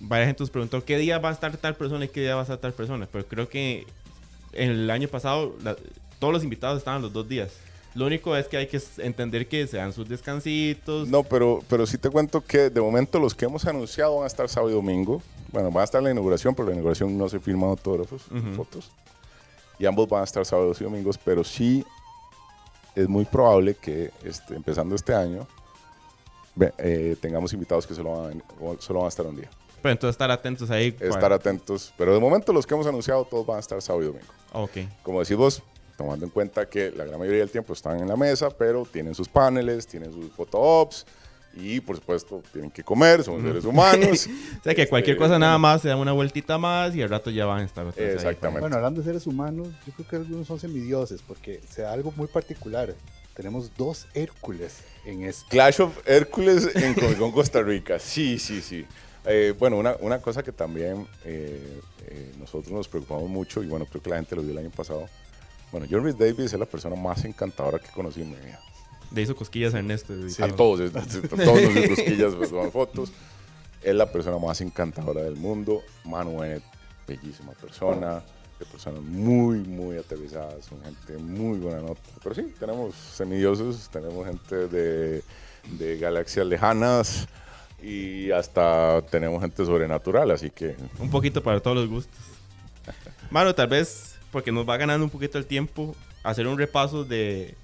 Varias 0.00 0.28
gente 0.28 0.42
nos 0.42 0.50
preguntó 0.50 0.84
qué 0.84 0.98
día 0.98 1.18
va 1.18 1.30
a 1.30 1.32
estar 1.32 1.56
tal 1.56 1.74
persona 1.76 2.04
y 2.04 2.08
qué 2.08 2.20
día 2.20 2.34
va 2.34 2.40
a 2.40 2.44
estar 2.44 2.58
tal 2.58 2.72
persona. 2.72 3.08
Pero 3.10 3.26
creo 3.26 3.48
que 3.48 3.86
el 4.52 4.90
año 4.90 5.08
pasado 5.08 5.56
todos 6.18 6.32
los 6.32 6.44
invitados 6.44 6.78
estaban 6.78 7.02
los 7.02 7.12
dos 7.12 7.28
días. 7.28 7.52
Lo 7.94 8.06
único 8.06 8.34
es 8.36 8.48
que 8.48 8.56
hay 8.56 8.66
que 8.66 8.80
entender 8.98 9.46
que 9.48 9.66
se 9.68 9.76
dan 9.76 9.92
sus 9.92 10.08
descansitos. 10.08 11.08
No, 11.08 11.22
pero, 11.22 11.62
pero 11.68 11.86
sí 11.86 11.96
te 11.96 12.10
cuento 12.10 12.40
que 12.40 12.68
de 12.70 12.80
momento 12.80 13.20
los 13.20 13.34
que 13.34 13.44
hemos 13.44 13.64
anunciado 13.66 14.16
van 14.16 14.24
a 14.24 14.26
estar 14.26 14.48
sábado 14.48 14.70
y 14.70 14.74
domingo. 14.74 15.22
Bueno, 15.52 15.70
van 15.70 15.82
a 15.82 15.84
estar 15.84 16.00
en 16.00 16.06
la 16.06 16.10
inauguración, 16.10 16.54
pero 16.54 16.66
la 16.66 16.72
inauguración 16.74 17.16
no 17.16 17.28
se 17.28 17.38
firman 17.38 17.70
autógrafos, 17.70 18.22
Ujú. 18.32 18.54
fotos. 18.54 18.90
Y 19.78 19.86
ambos 19.86 20.08
van 20.08 20.22
a 20.22 20.24
estar 20.24 20.44
sábados 20.44 20.80
y 20.80 20.84
domingos, 20.84 21.18
pero 21.18 21.44
sí 21.44 21.84
es 22.96 23.08
muy 23.08 23.24
probable 23.24 23.74
que 23.74 24.10
este, 24.24 24.54
empezando 24.56 24.94
este 24.96 25.14
año 25.14 25.46
eh, 26.78 27.16
tengamos 27.20 27.52
invitados 27.52 27.86
que 27.86 27.94
solo 27.94 28.22
van, 28.22 28.42
a- 28.42 28.80
solo 28.80 29.00
van 29.00 29.06
a 29.06 29.08
estar 29.08 29.26
un 29.26 29.36
día. 29.36 29.50
Pero 29.82 29.92
entonces 29.92 30.14
estar 30.14 30.30
atentos 30.30 30.70
ahí. 30.70 30.96
Estar 30.98 31.32
atentos. 31.32 31.92
Pero 31.98 32.14
de 32.14 32.20
momento 32.20 32.52
los 32.52 32.66
que 32.66 32.74
hemos 32.74 32.86
anunciado 32.86 33.24
todos 33.24 33.44
van 33.46 33.58
a 33.58 33.60
estar 33.60 33.80
sábado 33.82 34.02
y 34.04 34.06
domingo. 34.06 34.26
Ok. 34.52 34.70
Como 35.02 35.20
decís 35.20 35.36
vos, 35.36 35.62
tomando 35.96 36.24
en 36.24 36.30
cuenta 36.30 36.66
que 36.66 36.90
la 36.90 37.04
gran 37.04 37.18
mayoría 37.18 37.40
del 37.40 37.50
tiempo 37.50 37.72
están 37.72 38.00
en 38.00 38.08
la 38.08 38.16
mesa, 38.16 38.50
pero 38.50 38.84
tienen 38.90 39.14
sus 39.14 39.28
paneles, 39.28 39.86
tienen 39.86 40.12
sus 40.12 40.30
photo-ops 40.32 41.06
y 41.56 41.80
por 41.80 41.96
supuesto 41.96 42.42
tienen 42.52 42.70
que 42.70 42.82
comer, 42.82 43.22
son 43.22 43.42
seres 43.42 43.64
humanos. 43.64 44.28
O 44.60 44.62
sea 44.64 44.74
que 44.74 44.88
cualquier 44.88 45.16
cosa 45.16 45.38
nada 45.38 45.58
más 45.58 45.82
se 45.82 45.88
dan 45.88 45.98
una 45.98 46.12
vueltita 46.12 46.56
más 46.56 46.94
y 46.96 47.02
al 47.02 47.10
rato 47.10 47.30
ya 47.30 47.44
van 47.44 47.60
a 47.60 47.64
estar 47.64 47.86
ahí. 47.86 47.92
Exactamente. 47.96 48.60
Bueno, 48.60 48.76
hablando 48.76 49.00
de 49.00 49.06
seres 49.06 49.26
humanos, 49.26 49.68
yo 49.86 49.92
creo 49.92 50.08
que 50.08 50.16
algunos 50.16 50.46
son 50.46 50.58
semidioses 50.58 51.22
porque 51.22 51.60
se 51.68 51.82
da 51.82 51.92
algo 51.92 52.12
muy 52.16 52.28
particular. 52.28 52.94
Tenemos 53.34 53.70
dos 53.76 54.06
Hércules 54.14 54.78
en 55.04 55.24
este. 55.24 55.48
Clash 55.50 55.80
of 55.82 55.98
Hércules 56.06 56.74
en 56.74 56.94
Comic 56.94 57.18
Con 57.18 57.32
Costa 57.32 57.62
Rica. 57.62 57.98
Sí, 57.98 58.38
sí, 58.38 58.62
sí. 58.62 58.86
Eh, 59.26 59.54
bueno, 59.58 59.76
una, 59.76 59.96
una 60.00 60.20
cosa 60.20 60.42
que 60.42 60.52
también 60.52 61.06
eh, 61.24 61.80
eh, 62.06 62.32
nosotros 62.38 62.72
nos 62.72 62.88
preocupamos 62.88 63.28
mucho, 63.28 63.62
y 63.62 63.66
bueno, 63.66 63.86
creo 63.86 64.02
que 64.02 64.10
la 64.10 64.16
gente 64.16 64.36
lo 64.36 64.42
vio 64.42 64.52
el 64.52 64.58
año 64.58 64.70
pasado. 64.70 65.08
Bueno, 65.74 65.88
John 65.90 66.04
Rhys 66.04 66.16
Davis 66.16 66.52
es 66.52 66.60
la 66.60 66.66
persona 66.66 66.94
más 66.94 67.24
encantadora 67.24 67.80
que 67.80 67.88
conocí 67.88 68.22
en 68.22 68.30
mi 68.30 68.36
vida. 68.36 68.60
Le 69.12 69.22
hizo 69.22 69.34
cosquillas 69.34 69.74
a 69.74 69.80
Ernesto. 69.80 70.14
y 70.14 70.30
A 70.40 70.46
todo. 70.46 70.76
todos, 70.76 70.94
a 70.94 71.00
todos 71.44 71.74
nos 71.74 71.88
cosquillas, 71.88 72.34
pues, 72.36 72.50
toman 72.50 72.70
fotos. 72.70 73.10
Es 73.82 73.92
la 73.92 74.06
persona 74.12 74.38
más 74.38 74.60
encantadora 74.60 75.22
del 75.22 75.34
mundo. 75.34 75.82
Manuel, 76.04 76.62
bellísima 77.08 77.54
persona. 77.54 78.22
De 78.60 78.66
personas 78.66 79.02
muy, 79.02 79.58
muy 79.58 79.98
aterrizadas. 79.98 80.64
Son 80.64 80.80
gente 80.80 81.20
muy 81.20 81.58
buena 81.58 81.80
nota. 81.80 82.00
Pero 82.22 82.36
sí, 82.36 82.54
tenemos 82.60 82.94
semidioses, 82.94 83.88
tenemos 83.88 84.24
gente 84.28 84.68
de, 84.68 85.24
de 85.76 85.98
galaxias 85.98 86.46
lejanas 86.46 87.26
y 87.82 88.30
hasta 88.30 89.02
tenemos 89.10 89.40
gente 89.40 89.66
sobrenatural. 89.66 90.30
Así 90.30 90.50
que 90.50 90.76
Un 91.00 91.10
poquito 91.10 91.42
para 91.42 91.58
todos 91.58 91.76
los 91.78 91.88
gustos. 91.88 92.14
Mano, 93.28 93.52
tal 93.56 93.66
vez, 93.66 94.13
porque 94.34 94.50
nos 94.50 94.68
va 94.68 94.76
ganando 94.76 95.04
un 95.04 95.10
poquito 95.10 95.38
el 95.38 95.46
tiempo, 95.46 95.94
hacer 96.24 96.48
un 96.48 96.58
repaso 96.58 97.04
de. 97.04 97.54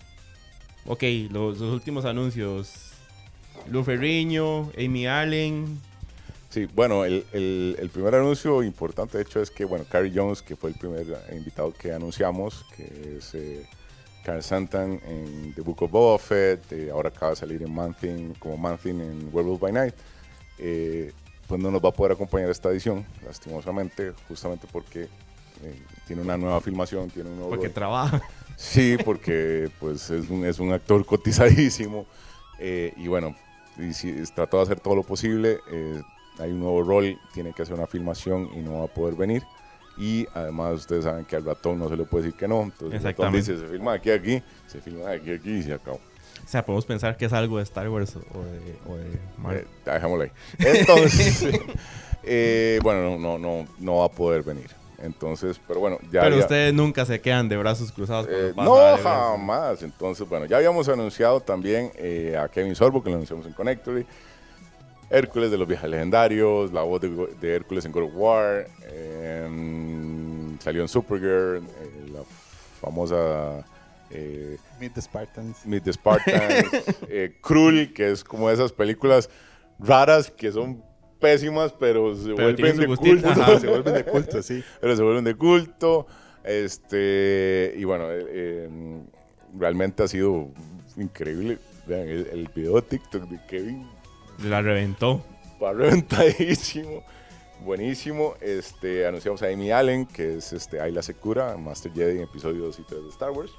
Ok, 0.86 1.02
los, 1.28 1.60
últimos 1.60 2.04
anuncios. 2.04 2.92
Lu 3.66 3.82
Ferriño, 3.82 4.70
Amy 4.78 5.08
Allen. 5.08 5.80
Sí, 6.48 6.68
bueno, 6.72 7.04
el, 7.04 7.26
el- 7.32 7.90
primer 7.92 8.14
anuncio 8.14 8.62
importante, 8.62 9.18
de 9.18 9.24
hecho, 9.24 9.42
es 9.42 9.50
que, 9.50 9.64
bueno, 9.64 9.84
Carrie 9.90 10.12
Jones, 10.14 10.42
que 10.42 10.54
fue 10.54 10.70
el 10.70 10.76
primer 10.76 11.06
invitado 11.32 11.72
que 11.72 11.92
anunciamos, 11.92 12.64
que 12.76 13.16
es 13.18 13.34
eh, 13.34 13.66
Carl 14.24 14.42
Santan 14.42 15.00
en 15.08 15.52
The 15.54 15.62
Book 15.62 15.82
of 15.82 15.90
Boba 15.90 16.18
Fett, 16.20 16.70
eh, 16.72 16.90
ahora 16.92 17.08
acaba 17.08 17.30
de 17.30 17.36
salir 17.36 17.62
en 17.62 17.74
Man-Thing, 17.74 18.34
como 18.38 18.56
Man-Thing 18.56 19.00
en 19.00 19.28
Werewolf 19.32 19.60
by 19.60 19.72
Night, 19.72 19.94
eh, 20.58 21.12
pues 21.48 21.60
no 21.60 21.72
nos 21.72 21.84
va 21.84 21.88
a 21.88 21.92
poder 21.92 22.12
acompañar 22.12 22.48
esta 22.48 22.70
edición, 22.70 23.04
lastimosamente, 23.26 24.12
justamente 24.28 24.68
porque 24.70 25.02
eh, 25.02 25.08
tiene 26.06 26.22
una 26.22 26.36
nueva 26.36 26.60
filmación, 26.60 27.10
tiene 27.10 27.30
un 27.30 27.36
nuevo... 27.36 27.50
Porque 27.50 27.68
trabaja. 27.68 28.20
Sí, 28.56 28.98
porque 29.04 29.70
pues 29.78 30.10
es 30.10 30.28
un, 30.28 30.44
es 30.44 30.58
un 30.58 30.72
actor 30.72 31.04
cotizadísimo 31.06 32.06
eh, 32.58 32.92
y 32.96 33.08
bueno, 33.08 33.34
y 33.78 33.94
si, 33.94 34.12
trató 34.34 34.58
de 34.58 34.64
hacer 34.64 34.80
todo 34.80 34.94
lo 34.96 35.02
posible. 35.02 35.58
eh, 35.72 36.02
hay 36.38 36.52
un 36.52 36.60
nuevo 36.60 36.82
rol, 36.82 37.18
tiene 37.34 37.52
que 37.52 37.62
hacer 37.62 37.74
una 37.74 37.86
filmación 37.86 38.48
y 38.54 38.60
no 38.60 38.78
va 38.80 38.84
a 38.84 38.88
poder 38.88 39.14
venir. 39.14 39.42
Y 39.98 40.26
además 40.34 40.74
ustedes 40.76 41.04
saben 41.04 41.24
que 41.24 41.36
al 41.36 41.44
ratón 41.44 41.78
no 41.78 41.88
se 41.88 41.96
le 41.96 42.04
puede 42.04 42.24
decir 42.24 42.38
que 42.38 42.48
no. 42.48 42.62
Entonces 42.62 43.00
el 43.00 43.04
ratón 43.04 43.34
Exactamente. 43.34 43.52
dice, 43.52 43.66
se 43.66 43.72
filma 43.72 43.92
de 43.92 43.98
aquí 43.98 44.10
a 44.10 44.14
aquí, 44.14 44.42
se 44.66 44.80
filma 44.80 45.10
de 45.10 45.16
aquí 45.16 45.30
a 45.30 45.34
aquí 45.34 45.50
y 45.50 45.62
se 45.62 45.74
acabó. 45.74 45.96
O 45.96 46.48
sea, 46.48 46.64
podemos 46.64 46.86
pensar 46.86 47.16
que 47.16 47.26
es 47.26 47.32
algo 47.32 47.58
de 47.58 47.64
Star 47.64 47.88
Wars 47.88 48.16
o 48.16 48.42
de, 48.42 48.78
o 48.88 48.96
de 48.96 49.18
Marvel. 49.36 49.64
Eh, 49.64 49.66
dejémoslo 49.84 50.24
ahí. 50.24 50.30
Entonces, 50.58 51.46
eh, 52.24 52.78
bueno, 52.82 53.18
no, 53.18 53.18
no, 53.18 53.38
no, 53.38 53.68
no 53.78 53.96
va 53.96 54.06
a 54.06 54.10
poder 54.10 54.42
venir. 54.42 54.79
Entonces, 55.02 55.60
pero 55.66 55.80
bueno, 55.80 55.98
ya. 56.10 56.22
Pero 56.22 56.38
ustedes 56.38 56.74
nunca 56.74 57.04
se 57.04 57.20
quedan 57.20 57.48
de 57.48 57.56
brazos 57.56 57.90
cruzados. 57.92 58.26
Eh, 58.30 58.52
no, 58.56 58.76
jamás. 59.02 59.82
Entonces, 59.82 60.28
bueno, 60.28 60.46
ya 60.46 60.58
habíamos 60.58 60.88
anunciado 60.88 61.40
también 61.40 61.90
eh, 61.96 62.36
a 62.38 62.48
Kevin 62.48 62.74
Sorbo, 62.74 63.02
que 63.02 63.10
lo 63.10 63.16
anunciamos 63.16 63.46
en 63.46 63.52
Connectory. 63.52 64.06
Hércules 65.08 65.50
de 65.50 65.58
los 65.58 65.66
viajes 65.66 65.90
legendarios, 65.90 66.72
la 66.72 66.82
voz 66.82 67.00
de, 67.00 67.08
de 67.40 67.56
Hércules 67.56 67.84
en 67.84 67.92
God 67.92 68.04
of 68.04 68.12
War. 68.14 68.66
eh, 68.84 69.48
salió 70.60 70.82
en 70.82 70.88
Supergirl, 70.88 71.64
eh, 71.64 72.10
la 72.12 72.20
famosa 72.80 73.64
eh, 74.10 74.56
Meet 74.78 74.94
the 74.94 75.02
Spartans. 75.02 75.66
Meet 75.66 75.84
the 75.84 75.92
Spartans. 75.92 76.68
eh, 77.08 77.36
Krull, 77.40 77.92
que 77.92 78.10
es 78.10 78.24
como 78.24 78.50
esas 78.50 78.72
películas 78.72 79.30
raras 79.78 80.30
que 80.30 80.52
son 80.52 80.82
pésimas, 81.20 81.72
pero 81.72 82.14
se 82.16 82.34
Pero 82.34 82.52
vuelven 82.52 82.76
de 82.76 82.86
culto. 82.96 83.28
Ajá. 83.28 83.58
Se 83.60 83.66
vuelven 83.68 83.94
de 83.94 84.04
culto, 84.04 84.42
sí. 84.42 84.64
pero 84.80 84.96
se 84.96 85.02
vuelven 85.02 85.24
de 85.24 85.34
culto. 85.34 86.06
Este, 86.42 87.74
y 87.76 87.84
bueno, 87.84 88.10
eh, 88.10 88.24
eh, 88.28 89.00
realmente 89.58 90.02
ha 90.02 90.08
sido 90.08 90.48
increíble. 90.96 91.58
Vean, 91.86 92.08
el, 92.08 92.26
el 92.32 92.48
video 92.54 92.76
de 92.76 92.82
TikTok 92.82 93.22
de 93.28 93.38
Kevin 93.46 93.86
La 94.44 94.62
reventó. 94.62 95.24
va 95.62 95.72
reventadísimo. 95.72 97.02
Buenísimo. 97.64 98.34
Este, 98.40 99.06
anunciamos 99.06 99.42
a 99.42 99.48
Amy 99.48 99.70
Allen, 99.70 100.06
que 100.06 100.38
es 100.38 100.52
este, 100.54 100.80
Ayla 100.80 101.02
Secura, 101.02 101.56
Master 101.58 101.92
Jedi 101.92 102.16
en 102.16 102.22
episodios 102.24 102.76
2 102.76 102.78
y 102.78 102.82
3 102.84 103.02
de 103.02 103.08
Star 103.10 103.30
Wars. 103.32 103.50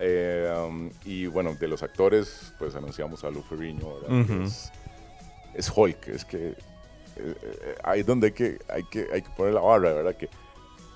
Eh, 0.00 0.50
um, 0.66 0.90
y 1.04 1.26
bueno, 1.26 1.54
de 1.54 1.68
los 1.68 1.82
actores, 1.82 2.54
pues 2.58 2.74
anunciamos 2.74 3.24
a 3.24 3.30
Lou 3.30 3.42
Ferrigno, 3.42 3.94
es 5.54 5.70
Hulk, 5.74 6.08
es 6.08 6.24
que 6.24 6.48
eh, 6.48 6.54
eh, 7.16 7.74
ahí 7.84 8.00
es 8.00 8.06
donde 8.06 8.28
hay 8.28 8.32
que, 8.32 8.58
hay, 8.68 8.82
que, 8.84 9.06
hay 9.12 9.22
que 9.22 9.30
poner 9.36 9.54
la 9.54 9.60
barra, 9.60 9.92
¿verdad? 9.92 10.14
Que 10.16 10.28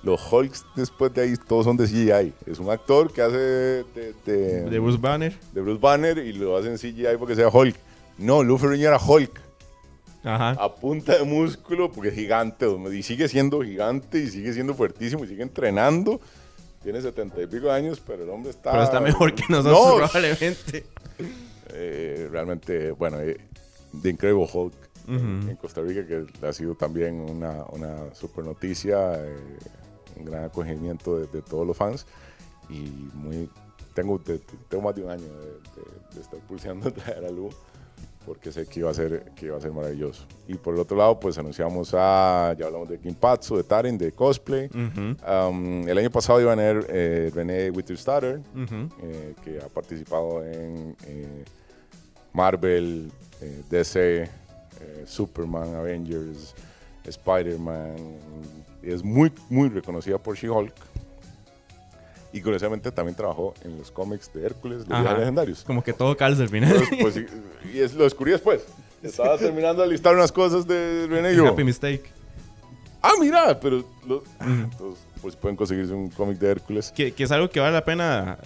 los 0.03 0.21
Hulks 0.31 0.65
después 0.75 1.13
de 1.13 1.21
ahí 1.21 1.33
todos 1.47 1.65
son 1.65 1.77
de 1.77 1.85
CGI. 1.87 2.33
Es 2.45 2.59
un 2.59 2.69
actor 2.69 3.11
que 3.11 3.21
hace 3.21 3.37
de, 3.37 4.13
de- 4.25 4.61
De 4.69 4.79
Bruce 4.79 4.97
Banner. 4.99 5.33
de 5.53 5.61
Bruce 5.61 5.79
Banner 5.79 6.17
y 6.17 6.33
lo 6.33 6.57
hacen 6.57 6.77
CGI 6.77 7.17
porque 7.17 7.35
sea 7.35 7.47
Hulk. 7.49 7.75
No, 8.17 8.43
Lou 8.43 8.57
Ferrigno 8.57 8.87
era 8.89 8.97
Hulk 8.97 9.41
Ajá. 10.25 10.51
a 10.51 10.73
punta 10.75 11.17
de 11.17 11.23
músculo, 11.23 11.91
porque 11.91 12.09
es 12.09 12.15
gigante, 12.15 12.65
y 12.93 13.03
sigue 13.03 13.27
siendo 13.27 13.61
gigante, 13.61 14.19
y 14.19 14.27
sigue 14.29 14.53
siendo 14.53 14.73
fuertísimo, 14.73 15.23
y 15.25 15.27
sigue 15.27 15.43
entrenando. 15.43 16.21
Tiene 16.83 17.01
setenta 17.01 17.41
y 17.41 17.47
pico 17.47 17.65
de 17.67 17.71
años, 17.73 18.01
pero 18.05 18.23
el 18.23 18.29
hombre 18.29 18.51
está... 18.51 18.71
Pero 18.71 18.83
está 18.83 18.99
mejor 19.01 19.33
que 19.33 19.43
nosotros, 19.49 19.73
No, 19.73 19.95
probablemente. 19.97 20.85
eh, 21.69 22.27
realmente, 22.31 22.91
bueno, 22.91 23.19
eh, 23.21 23.37
The 24.01 24.09
Incredible 24.09 24.47
Hulk 24.51 24.73
en- 25.07 25.15
Ujú. 25.15 25.49
en 25.49 25.55
Costa 25.57 25.81
Rica, 25.81 26.05
que 26.05 26.25
ha 26.47 26.53
sido 26.53 26.75
también 26.75 27.19
una, 27.19 27.63
una 27.71 28.13
super 28.15 28.43
noticia, 28.45 29.15
eh, 29.23 29.35
un 30.17 30.25
gran 30.25 30.45
acogimiento 30.45 31.17
de, 31.19 31.27
de 31.27 31.41
todos 31.41 31.65
los 31.67 31.75
fans, 31.77 32.05
y 32.69 33.09
muy... 33.13 33.49
Tengo, 33.93 34.17
de- 34.17 34.39
de- 34.39 34.43
tengo 34.69 34.83
más 34.85 34.95
de 34.95 35.03
un 35.03 35.11
año 35.11 35.21
de, 35.23 35.29
de- 35.51 36.15
de 36.15 36.21
estar 36.21 36.39
pulseando 36.47 36.91
traer 36.93 37.25
a 37.25 37.29
Lu 37.29 37.49
porque 38.25 38.53
sé 38.53 38.65
que 38.65 38.79
iba 38.79 38.89
a 38.89 38.93
ser 38.93 39.33
que 39.35 39.47
iba 39.47 39.57
a 39.57 39.59
ser 39.59 39.73
maravilloso. 39.73 40.25
Y 40.47 40.53
por 40.55 40.73
el 40.73 40.79
otro 40.79 40.95
lado, 40.95 41.19
pues 41.19 41.37
anunciamos 41.37 41.93
a, 41.93 42.55
ya 42.57 42.67
hablamos 42.67 42.87
de 42.87 42.97
Kimpatsu, 42.97 43.57
de 43.57 43.65
Taren, 43.65 43.97
de 43.97 44.13
cosplay. 44.13 44.67
Ujú. 44.67 45.17
Um, 45.29 45.85
el 45.89 45.97
año 45.97 46.09
pasado 46.09 46.39
iba 46.39 46.53
a 46.53 46.55
venir 46.55 46.85
eh, 46.87 47.29
René 47.35 47.69
Witterstatter, 47.69 48.39
Ujú. 48.55 48.87
eh, 49.03 49.35
que 49.43 49.59
ha 49.59 49.67
participado 49.67 50.41
en 50.41 50.95
eh, 51.05 51.43
Marvel, 52.33 53.11
eh, 53.41 53.61
DC, 53.69 54.23
eh, 54.23 54.29
Superman, 55.05 55.75
Avengers, 55.75 56.53
Spider-Man. 57.05 57.95
Es 58.81 59.03
muy, 59.03 59.31
muy 59.49 59.69
reconocida 59.69 60.17
por 60.17 60.35
She-Hulk. 60.35 60.73
Y 62.33 62.41
curiosamente 62.41 62.91
también 62.91 63.15
trabajó 63.15 63.53
en 63.63 63.77
los 63.77 63.91
cómics 63.91 64.31
de 64.33 64.43
Hércules, 64.45 64.83
Ajá. 64.89 65.01
Viajes 65.01 65.19
Legendarios. 65.19 65.63
Como 65.63 65.83
que 65.83 65.93
todo 65.93 66.17
calza 66.17 66.41
al 66.41 66.49
final. 66.49 66.71
Entonces, 66.91 66.99
pues, 66.99 67.73
y, 67.73 67.79
es, 67.79 67.93
lo 67.93 68.05
descubrí 68.05 68.31
después. 68.31 68.65
Estaba 69.03 69.37
terminando 69.37 69.83
de 69.83 69.89
listar 69.89 70.15
unas 70.15 70.31
cosas 70.31 70.65
de 70.65 71.05
René 71.07 71.33
y. 71.33 71.45
Happy 71.45 71.63
mistake. 71.63 72.09
Ah, 73.01 73.11
mira, 73.19 73.59
pero 73.59 73.83
lo- 74.07 74.23
entonces, 74.39 75.03
pues 75.21 75.35
pueden 75.35 75.55
conseguirse 75.57 75.93
un 75.93 76.09
cómic 76.09 76.39
de 76.39 76.49
Hércules. 76.51 76.91
Que, 76.91 77.11
que 77.11 77.23
es 77.25 77.31
algo 77.31 77.49
que 77.49 77.59
vale 77.59 77.73
la 77.73 77.83
pena 77.83 78.39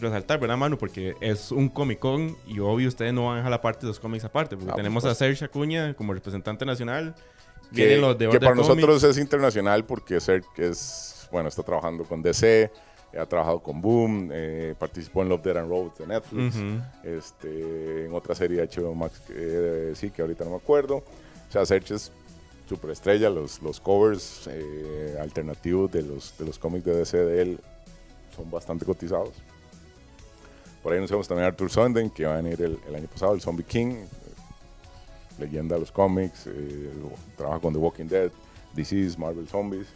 resaltar, 0.00 0.38
¿verdad, 0.40 0.56
Manu? 0.56 0.78
Porque 0.78 1.14
es 1.20 1.50
un 1.52 1.68
Comic 1.68 1.98
Con 1.98 2.36
y 2.46 2.58
obvio 2.60 2.88
ustedes 2.88 3.12
no 3.12 3.26
van 3.26 3.34
a 3.34 3.36
dejar 3.38 3.50
la 3.50 3.60
parte 3.60 3.80
de 3.82 3.88
los 3.88 4.00
cómics 4.00 4.24
aparte. 4.24 4.56
Porque 4.56 4.72
Ah, 4.72 4.76
tenemos 4.76 5.04
a. 5.04 5.14
Serge 5.14 5.44
Acuña 5.44 5.94
como 5.94 6.14
representante 6.14 6.64
nacional. 6.64 7.14
que, 7.70 7.84
Vienen 7.84 8.00
los 8.00 8.12
de 8.18 8.24
que 8.24 8.36
Order 8.36 8.40
para 8.40 8.52
Comics. 8.54 8.68
nosotros 8.86 9.02
es 9.04 9.18
internacional 9.18 9.84
porque 9.84 10.20
Serg 10.20 10.44
es, 10.56 11.28
bueno, 11.30 11.48
está 11.48 11.62
trabajando 11.62 12.04
con 12.04 12.22
DC, 12.22 12.70
ha 13.18 13.26
trabajado 13.26 13.60
con 13.60 13.80
Boom, 13.82 14.30
eh, 14.32 14.74
participó 14.78 15.22
en 15.22 15.28
Love, 15.30 15.42
Dead 15.42 15.56
and 15.58 15.68
Robots 15.68 15.98
de 15.98 16.06
Netflix, 16.06 16.56
este, 17.04 18.04
en 18.06 18.14
otra 18.14 18.34
serie 18.34 18.60
de 18.60 18.68
HBO 18.68 18.94
Max, 18.94 19.20
eh, 19.30 19.92
sí, 19.94 20.10
que 20.10 20.22
ahorita 20.22 20.44
no 20.44 20.50
me 20.50 20.56
acuerdo. 20.56 20.96
O 20.96 21.52
sea, 21.52 21.64
Serge 21.66 21.94
es 21.94 22.12
superestrella, 22.68 23.30
los, 23.30 23.62
los 23.62 23.80
covers 23.80 24.46
eh, 24.50 25.16
alternativos 25.20 25.90
de 25.90 26.02
los, 26.02 26.36
de 26.38 26.44
los 26.44 26.58
cómics 26.58 26.84
de 26.84 26.96
DC 26.96 27.16
de 27.16 27.42
él 27.42 27.60
son 28.36 28.50
bastante 28.50 28.84
cotizados. 28.84 29.32
Por 30.82 30.92
ahí 30.92 30.98
anunciamos 30.98 31.26
también 31.26 31.44
a 31.44 31.48
Arthur 31.48 31.70
Sonden, 31.70 32.10
que 32.10 32.24
va 32.24 32.34
a 32.34 32.36
venir 32.40 32.60
el, 32.62 32.78
el 32.88 32.94
año 32.94 33.06
pasado, 33.08 33.34
el 33.34 33.40
Zombie 33.40 33.64
King, 33.64 33.94
eh, 33.94 34.06
leyenda 35.38 35.74
de 35.74 35.80
los 35.80 35.92
cómics, 35.92 36.46
eh, 36.46 36.90
trabaja 37.36 37.60
con 37.60 37.72
The 37.72 37.78
Walking 37.78 38.06
Dead, 38.06 38.30
Disease, 38.74 39.18
Marvel 39.18 39.48
Zombies. 39.48 39.86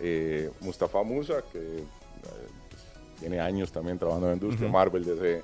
Eh, 0.00 0.50
Mustafa 0.60 1.02
Musa, 1.02 1.42
que 1.52 1.58
eh, 1.78 1.84
pues, 2.70 2.82
tiene 3.18 3.40
años 3.40 3.72
también 3.72 3.98
trabajando 3.98 4.26
en 4.30 4.32
la 4.32 4.36
industria, 4.44 4.68
Ujú. 4.68 4.76
Marvel, 4.76 5.04
DC, 5.04 5.42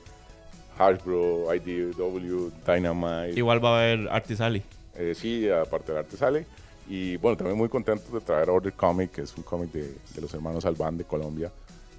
Hasbro, 0.79 1.53
IDW, 1.55 2.51
Dynamite. 2.67 3.39
Igual 3.39 3.65
va 3.65 3.71
a 3.77 3.83
haber 3.83 4.09
Artis 4.11 4.41
Ali. 4.41 4.63
Eh, 4.97 5.15
sí, 5.17 5.49
aparte 5.51 5.93
del 5.93 5.99
arte 6.01 6.17
sale. 6.17 6.47
Y 6.89 7.17
bueno, 7.17 7.37
también 7.37 7.57
muy 7.57 7.69
contento 7.69 8.13
de 8.13 8.21
traer 8.21 8.49
Order 8.51 8.73
Comic, 8.75 9.11
que 9.13 9.23
es 9.23 9.37
un 9.37 9.43
cómic 9.43 9.73
de, 9.73 9.95
de 10.15 10.21
los 10.21 10.33
hermanos 10.35 10.65
Albán 10.67 10.97
de 10.99 11.05
Colombia. 11.05 11.51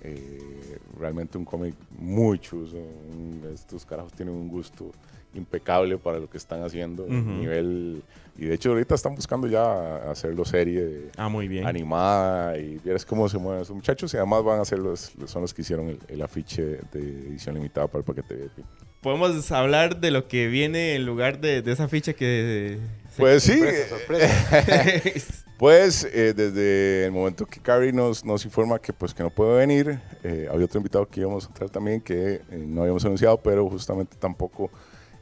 Eh, 0.07 0.77
realmente 0.99 1.37
un 1.37 1.45
cómic 1.45 1.73
muy 1.97 2.39
chuzo. 2.39 2.77
un- 2.77 3.41
Estos 3.53 3.85
carajos 3.85 4.13
tienen 4.13 4.33
un 4.35 4.47
gusto 4.47 4.91
impecable 5.33 5.97
para 5.97 6.19
lo 6.19 6.29
que 6.29 6.37
están 6.37 6.63
haciendo. 6.63 7.03
Ujú. 7.03 7.13
nivel, 7.15 8.01
y 8.37 8.45
de 8.45 8.55
hecho 8.55 8.69
ahorita 8.71 8.95
están 8.95 9.15
buscando 9.15 9.47
ya 9.47 10.09
hacerlo 10.11 10.43
serie 10.45 11.09
Ah, 11.17 11.27
muy 11.29 11.47
bien. 11.47 11.65
animada 11.65 12.57
y 12.57 12.79
vieras 12.83 13.05
cómo 13.05 13.27
se 13.29 13.37
mueven 13.37 13.61
esos 13.61 13.75
muchachos 13.75 14.13
y 14.13 14.17
además 14.17 14.43
van 14.43 14.59
a 14.61 14.65
ser 14.65 14.79
los, 14.79 15.11
son 15.25 15.41
los 15.41 15.53
que 15.53 15.61
hicieron 15.61 15.89
el, 15.89 15.99
el 16.07 16.21
afiche 16.21 16.79
de 16.91 16.99
edición 17.29 17.55
limitada 17.55 17.87
para 17.87 17.99
el 17.99 18.05
paquete 18.05 18.35
VIP. 18.35 18.65
Podemos 19.01 19.51
hablar 19.51 19.99
de 19.99 20.11
lo 20.11 20.27
que 20.27 20.47
viene 20.47 20.95
en 20.95 21.05
lugar 21.05 21.39
de, 21.39 21.61
de 21.61 21.71
esa 21.71 21.87
ficha 21.87 22.13
que... 22.13 22.79
se- 23.11 23.21
Pues 23.21 23.43
sí, 23.43 23.59
Sorpresa, 23.59 23.89
sorpresa. 23.97 25.41
Pues 25.57 26.03
eh, 26.11 26.33
desde 26.35 27.05
el 27.05 27.11
momento 27.13 27.45
que 27.45 27.61
Carrie 27.61 27.93
nos, 27.93 28.25
nos 28.25 28.43
informa 28.43 28.77
que 28.77 28.91
pues 28.91 29.13
que 29.13 29.23
no 29.23 29.29
puede 29.29 29.57
venir, 29.57 30.01
eh, 30.23 30.49
había 30.51 30.65
otro 30.65 30.79
invitado 30.79 31.07
que 31.07 31.21
íbamos 31.21 31.45
a 31.45 31.53
traer 31.53 31.71
también 31.71 32.01
que 32.01 32.41
eh, 32.51 32.65
no 32.67 32.81
habíamos 32.81 33.05
anunciado, 33.05 33.37
pero 33.37 33.69
justamente 33.69 34.17
tampoco 34.19 34.69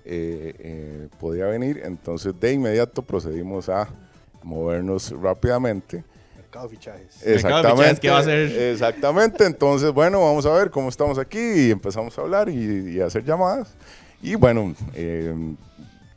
eh, 0.05 0.55
eh, 0.57 1.07
podía 1.19 1.45
venir. 1.45 1.81
Entonces 1.85 2.33
de 2.39 2.51
inmediato 2.51 3.03
procedimos 3.03 3.69
a 3.69 3.87
movernos 4.41 5.11
rápidamente. 5.21 6.03
Mercado 6.35 6.67
de 6.67 6.75
fichajes. 6.77 7.25
Mercado 7.25 7.63
de 7.63 7.69
fichajes, 7.69 7.99
¿qué 7.99 8.09
va 8.09 8.17
a 8.17 8.19
hacer? 8.21 8.71
Exactamente. 8.71 9.45
Entonces, 9.45 9.91
bueno, 9.91 10.19
vamos 10.21 10.45
a 10.47 10.51
ver 10.53 10.71
cómo 10.71 10.89
estamos 10.89 11.19
aquí 11.19 11.39
y 11.39 11.71
empezamos 11.71 12.17
a 12.17 12.21
hablar 12.21 12.49
y, 12.49 12.95
y 12.95 12.99
a 12.99 13.05
hacer 13.05 13.23
llamadas. 13.23 13.75
Y 14.21 14.35
bueno, 14.35 14.73
eh, 14.95 15.33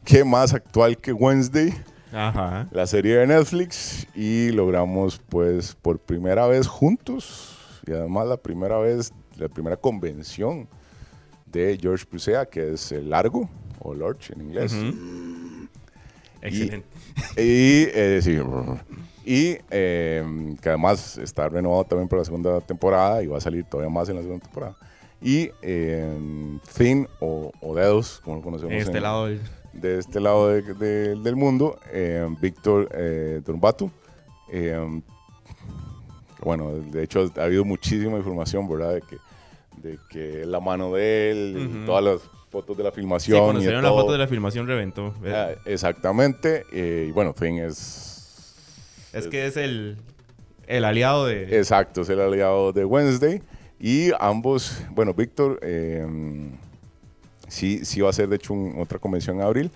¿qué 0.05 0.25
más 0.25 0.55
actual 0.55 0.97
que 0.97 1.13
Wednesday? 1.13 1.75
Ajá. 2.13 2.69
la 2.71 2.87
serie 2.87 3.17
de 3.17 3.27
Netflix 3.27 4.07
y 4.15 4.51
logramos 4.53 5.21
pues 5.29 5.75
por 5.75 5.99
primera 5.99 6.47
vez 6.47 6.67
juntos 6.67 7.81
y 7.87 7.93
además 7.93 8.27
la 8.29 8.37
primera 8.37 8.79
vez, 8.79 9.13
la 9.37 9.49
primera 9.49 9.77
convención 9.77 10.69
de 11.47 11.79
George 11.81 12.05
Pusea 12.07 12.47
que 12.47 12.73
es 12.75 12.93
el 12.93 13.11
largo 13.11 13.49
o 13.81 13.95
Lorch 13.95 14.31
en 14.31 14.41
inglés. 14.43 14.73
Ujú. 14.73 15.69
Excelente. 16.43 16.87
Y, 17.37 17.89
eh, 17.95 18.21
sí, 18.23 18.39
y 19.25 19.57
eh, 19.71 20.55
que 20.61 20.69
además 20.69 21.17
está 21.19 21.49
renovado 21.49 21.85
también 21.85 22.09
para 22.09 22.21
la 22.21 22.25
segunda 22.27 22.61
temporada 22.61 23.23
y 23.23 23.27
va 23.27 23.39
a 23.39 23.41
salir 23.41 23.65
todavía 23.65 23.91
más 23.93 24.09
en 24.09 24.17
la 24.17 24.23
segunda 24.23 24.45
temporada. 24.45 24.77
Y 25.21 25.51
eh, 25.63 26.59
Finn 26.65 27.09
o, 27.21 27.51
o 27.61 27.75
Dedos, 27.75 28.21
como 28.23 28.37
lo 28.37 28.43
conocemos 28.43 28.73
En 28.75 28.81
este 28.81 28.99
en- 28.99 29.03
lado 29.03 29.27
del- 29.27 29.41
de 29.81 29.99
este 29.99 30.21
lado 30.21 30.49
de- 30.49 30.63
de- 30.75 31.17
del 31.17 31.37
mundo, 31.37 31.79
eh, 31.93 32.27
Víctor 32.41 32.89
eh. 32.93 33.41
Eh, 34.53 35.01
bueno, 36.43 36.71
de 36.73 37.03
hecho 37.03 37.31
ha 37.37 37.43
habido 37.45 37.65
muchísima 37.65 38.17
información, 38.19 38.69
¿verdad? 38.69 38.95
De 38.95 39.01
que 39.03 39.17
de 39.77 39.99
que 40.09 40.47
la 40.47 40.59
mano 40.59 40.95
de 40.95 41.31
él, 41.31 41.83
todas 41.85 42.03
las 42.03 42.21
fotos 42.51 42.77
de 42.77 42.83
la 42.85 42.91
Sí, 42.91 42.97
filmación. 42.97 43.41
cuando 43.45 43.61
y 43.61 43.65
se 43.65 43.71
de 43.71 43.77
la 43.77 43.89
todo. 43.89 44.01
foto 44.01 44.13
de 44.13 44.19
la 44.19 44.27
filmación 44.27 44.67
reventó. 44.67 45.15
Ah, 45.27 45.51
exactamente. 45.67 46.65
y 46.73 47.11
bueno, 47.13 47.35
Finn 47.35 47.59
es. 47.59 49.11
es 49.13 49.29
que 49.29 49.47
es 49.47 49.57
el, 49.57 49.97
el 50.67 50.85
aliado 50.85 51.27
de... 51.27 51.59
Exacto, 51.59 52.03
es 52.03 52.09
el 52.09 52.21
aliado 52.21 52.73
de 52.73 52.85
Wednesday. 52.85 53.43
Y 53.79 54.11
ambos, 54.19 54.83
bueno, 54.91 55.13
Víctor 55.13 55.59
eh, 55.63 56.07
sí, 57.49 57.85
sí 57.85 58.01
va 58.01 58.11
a 58.11 58.13
ser 58.13 58.29
de 58.29 58.37
hecho 58.37 58.53
un- 58.55 58.75
otra 58.81 58.99
convención 58.99 59.37
en 59.37 59.43
abril. 59.43 59.71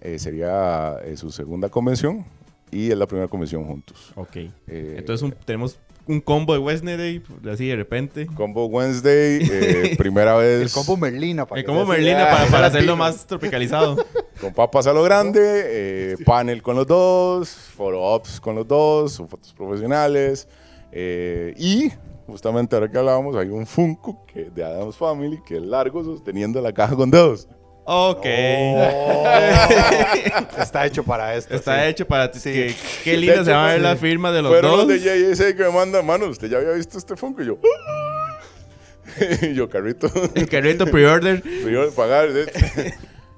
Eh, 0.00 0.18
sería 0.18 0.96
eh, 1.04 1.16
su 1.16 1.30
segunda 1.30 1.68
convención 1.68 2.24
y 2.70 2.90
es 2.90 2.96
la 2.98 3.06
primera 3.06 3.28
convención 3.28 3.64
juntos. 3.64 4.12
Ok. 4.14 4.36
Eh, 4.36 4.94
Entonces 4.98 5.22
un- 5.22 5.34
tenemos 5.44 5.78
un 6.08 6.20
combo 6.20 6.52
de 6.52 6.60
Wednesday, 6.60 7.20
así 7.52 7.66
de 7.66 7.74
repente. 7.74 8.26
Combo 8.26 8.66
Wednesday, 8.66 9.40
eh, 9.50 9.94
primera 9.98 10.36
vez. 10.36 10.62
El 10.62 10.70
combo 10.70 10.96
Merlina. 10.96 11.46
para 11.46 11.60
El 11.60 11.66
combo. 11.66 11.84
Merlina 11.84 12.28
para, 12.30 12.46
para 12.50 12.66
hacerlo 12.66 12.96
más 12.96 13.26
tropicalizado. 13.26 13.96
Con 14.40 14.52
papas 14.54 14.86
a 14.86 14.92
lo 14.92 15.02
grande, 15.02 15.40
eh, 15.42 16.16
panel 16.24 16.62
con 16.62 16.76
los 16.76 16.86
dos, 16.86 17.48
photo-ops 17.76 18.38
con 18.40 18.54
los 18.54 18.68
dos, 18.68 19.16
fotos 19.28 19.52
profesionales. 19.56 20.46
eh, 20.92 21.54
y 21.58 21.90
justamente 22.26 22.74
ahora 22.76 22.90
que 22.90 22.98
hablábamos, 22.98 23.36
hay 23.36 23.48
un 23.48 23.66
Funko 23.66 24.24
que, 24.26 24.44
de 24.50 24.64
Adams 24.64 24.96
Family 24.96 25.40
que 25.46 25.56
es 25.56 25.62
largo 25.62 26.02
sosteniendo 26.04 26.60
la 26.60 26.72
caja 26.72 26.94
con 26.96 27.10
dedos. 27.10 27.48
Ok. 27.88 28.24
Está 30.58 30.86
hecho 30.86 31.04
para 31.04 31.34
esto. 31.36 31.54
Está 31.54 31.82
sí. 31.84 31.88
hecho 31.90 32.06
para 32.06 32.30
ti. 32.30 32.40
Sí. 32.40 32.52
que- 32.52 32.74
Qué 33.04 33.16
linda 33.16 33.44
se 33.44 33.52
va 33.52 33.68
a 33.68 33.72
ver 33.72 33.80
la 33.80 33.96
firma 33.96 34.32
de 34.32 34.42
los 34.42 34.50
Fueron 34.50 34.70
dos. 34.72 34.88
los 34.88 35.02
de 35.02 35.34
JSA 35.34 35.54
que 35.56 35.62
me 35.62 35.70
mandan, 35.70 36.04
mano, 36.04 36.26
¿usted 36.26 36.48
ya 36.50 36.58
había 36.58 36.72
visto 36.72 36.98
este 36.98 37.16
Funko? 37.16 37.42
Y 37.42 37.46
yo, 37.46 37.58
y 39.42 39.54
yo, 39.54 39.68
carrito, 39.68 40.08
El 40.34 40.48
carrito 40.48 40.84
pre-order. 40.86 41.42
de 41.42 41.90
pagar. 41.94 42.28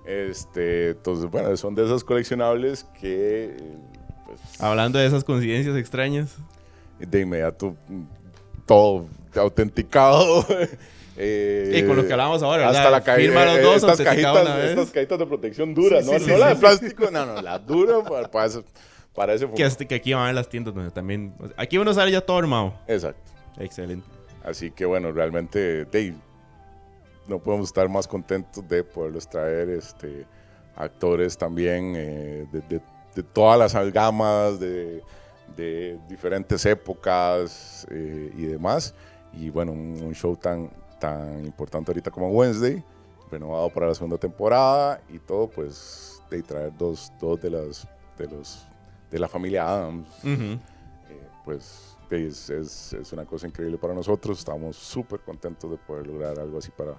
Este, 0.07 0.90
entonces, 0.90 1.31
bueno, 1.31 1.55
son 1.59 1.74
de 1.74 1.85
esos 1.85 2.03
coleccionables 2.03 2.87
que 2.98 3.55
pues, 4.24 4.40
Hablando 4.59 4.98
de 4.98 5.07
esas 5.07 5.24
coincidencias 5.24 5.77
extrañas. 5.77 6.37
de 6.98 7.20
inmediato 7.20 7.77
todo 8.69 9.07
autenticado. 9.35 10.47
eh, 11.17 11.73
Y 11.75 11.83
con 11.87 11.97
lo 11.97 12.07
que 12.07 12.13
hablábamos 12.13 12.43
ahora. 12.45 12.69
Hasta 12.69 12.91
la. 12.91 13.01
Firma 13.01 13.45
los 13.47 13.63
dos, 13.63 13.77
estas, 13.77 14.01
cajitas, 14.01 14.61
estas 14.71 14.91
cajitas 14.91 15.19
de 15.19 15.27
protección 15.27 15.75
duras, 15.75 16.05
Sí, 16.05 16.13
¿no? 16.13 16.19
sí, 16.21 16.27
no 16.29 16.35
sí, 16.35 16.41
la 16.41 16.49
de 16.51 16.57
plástico, 16.57 17.11
no, 17.11 17.27
no, 17.27 17.43
la 17.43 17.59
dura 17.59 18.05
para, 18.09 18.31
para, 18.31 18.47
eso- 18.47 18.65
para 19.15 19.35
ese 19.35 19.51
Que, 19.51 19.65
hasta- 19.65 19.85
que 19.87 19.97
aquí 19.97 20.13
van 20.13 20.23
a 20.23 20.27
ver 20.27 20.35
las 20.37 20.49
tiendas 20.49 20.73
donde 20.75 20.91
también. 20.93 21.35
Aquí 21.57 21.79
uno 21.79 21.93
sale 21.93 22.13
ya 22.13 22.21
todo 22.21 22.39
armado. 22.39 22.75
Exacto. 22.87 23.33
Excelente. 23.59 24.07
Así 24.45 24.71
que 24.71 24.85
bueno, 24.85 25.11
realmente 25.11 25.85
Dave, 25.87 26.15
no 27.27 27.39
podemos 27.41 27.67
estar 27.69 27.89
más 27.89 28.07
contentos 28.07 28.67
de 28.69 28.85
poderlos 28.85 29.29
traer 29.29 29.69
este, 29.71 30.25
actores 30.77 31.37
también 31.37 31.95
eh, 31.97 32.47
de, 32.53 32.61
de- 32.69 32.81
de 33.15 33.23
todas 33.25 33.59
las 33.75 33.93
gamas, 33.93 34.61
de, 34.61 35.03
de 35.57 35.99
diferentes 36.09 36.65
épocas 36.67 37.87
eh, 37.91 38.33
y 38.37 38.45
demás. 38.47 38.95
Y 39.33 39.51
bueno, 39.51 39.73
un, 39.73 40.01
un 40.03 40.15
show 40.15 40.37
tan, 40.37 40.71
tan 41.01 41.45
importante 41.45 41.91
ahorita 41.91 42.11
como 42.11 42.31
Wednesday, 42.31 42.83
renovado 43.31 43.69
para 43.71 43.87
la 43.89 43.95
segunda 43.95 44.17
temporada 44.19 45.01
y 45.09 45.19
todo, 45.19 45.49
pues 45.49 46.23
de 46.31 46.43
traer 46.43 46.73
dos, 46.77 47.13
dos 47.21 47.41
de 47.41 47.51
las 47.51 47.87
de 48.17 48.27
los 48.27 48.67
de 49.11 49.19
la 49.19 49.29
familia 49.29 49.67
Adams 49.69 50.09
Ujú. 50.25 50.59
eh, 51.09 51.29
pues 51.45 51.97
es, 52.11 52.51
es- 52.51 52.93
es 52.95 53.13
una 53.13 53.25
cosa 53.25 53.47
increíble 53.47 53.79
para 53.79 53.95
nosotros. 53.95 54.39
Estamos 54.39 54.77
súper 54.77 55.21
contentos 55.21 55.71
de 55.71 55.77
poder 55.77 56.07
lograr 56.07 56.39
algo 56.39 56.59
así 56.59 56.71
para, 56.71 56.93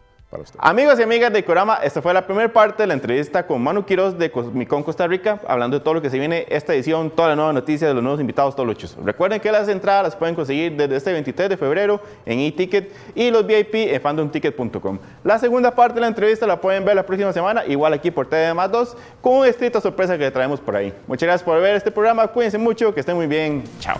Amigos 0.59 0.99
y 0.99 1.01
amigas 1.01 1.33
de 1.33 1.43
Corama, 1.43 1.79
esta 1.81 2.03
fue 2.03 2.13
la 2.13 2.23
primera 2.23 2.53
parte 2.53 2.83
de 2.83 2.87
la 2.87 2.93
entrevista 2.93 3.47
con 3.47 3.63
Manu 3.63 3.83
Quiroz 3.83 4.15
de 4.15 4.29
Cosmicon 4.29 4.83
Costa 4.83 5.07
Rica, 5.07 5.41
hablando 5.47 5.79
de 5.79 5.83
todo 5.83 5.95
lo 5.95 6.03
que 6.03 6.11
se 6.11 6.19
viene 6.19 6.45
esta 6.49 6.71
edición, 6.75 7.09
toda 7.09 7.29
la 7.29 7.35
nueva 7.35 7.51
noticia 7.51 7.87
de 7.87 7.95
los 7.95 8.03
nuevos 8.03 8.21
invitados, 8.21 8.55
todos 8.55 8.67
los 8.67 8.75
hechos. 8.75 8.95
Recuerden 9.03 9.39
que 9.39 9.51
las 9.51 9.67
entradas 9.67 10.03
las 10.03 10.15
pueden 10.15 10.35
conseguir 10.35 10.77
desde 10.77 10.97
este 10.97 11.13
23 11.13 11.49
de 11.49 11.57
febrero 11.57 11.99
en 12.27 12.41
eTicket 12.41 12.93
y 13.15 13.31
los 13.31 13.47
VIP 13.47 13.73
en 13.73 13.99
fandomticket.com. 13.99 14.99
La 15.23 15.39
segunda 15.39 15.73
parte 15.73 15.95
de 15.95 16.01
la 16.01 16.07
entrevista 16.07 16.45
la 16.45 16.61
pueden 16.61 16.85
ver 16.85 16.95
la 16.95 17.07
próxima 17.07 17.33
semana, 17.33 17.65
igual 17.65 17.93
aquí 17.93 18.11
por 18.11 18.27
TV 18.27 18.53
más 18.53 18.71
2, 18.71 18.97
con 19.21 19.33
una 19.33 19.47
estricta 19.47 19.81
sorpresa 19.81 20.15
que 20.15 20.29
traemos 20.29 20.59
por 20.59 20.75
ahí. 20.75 20.93
Muchas 21.07 21.25
gracias 21.25 21.43
por 21.43 21.59
ver 21.59 21.75
este 21.75 21.89
programa, 21.89 22.27
cuídense 22.27 22.59
mucho, 22.59 22.93
que 22.93 22.99
estén 22.99 23.15
muy 23.15 23.25
bien, 23.25 23.63
chao. 23.79 23.97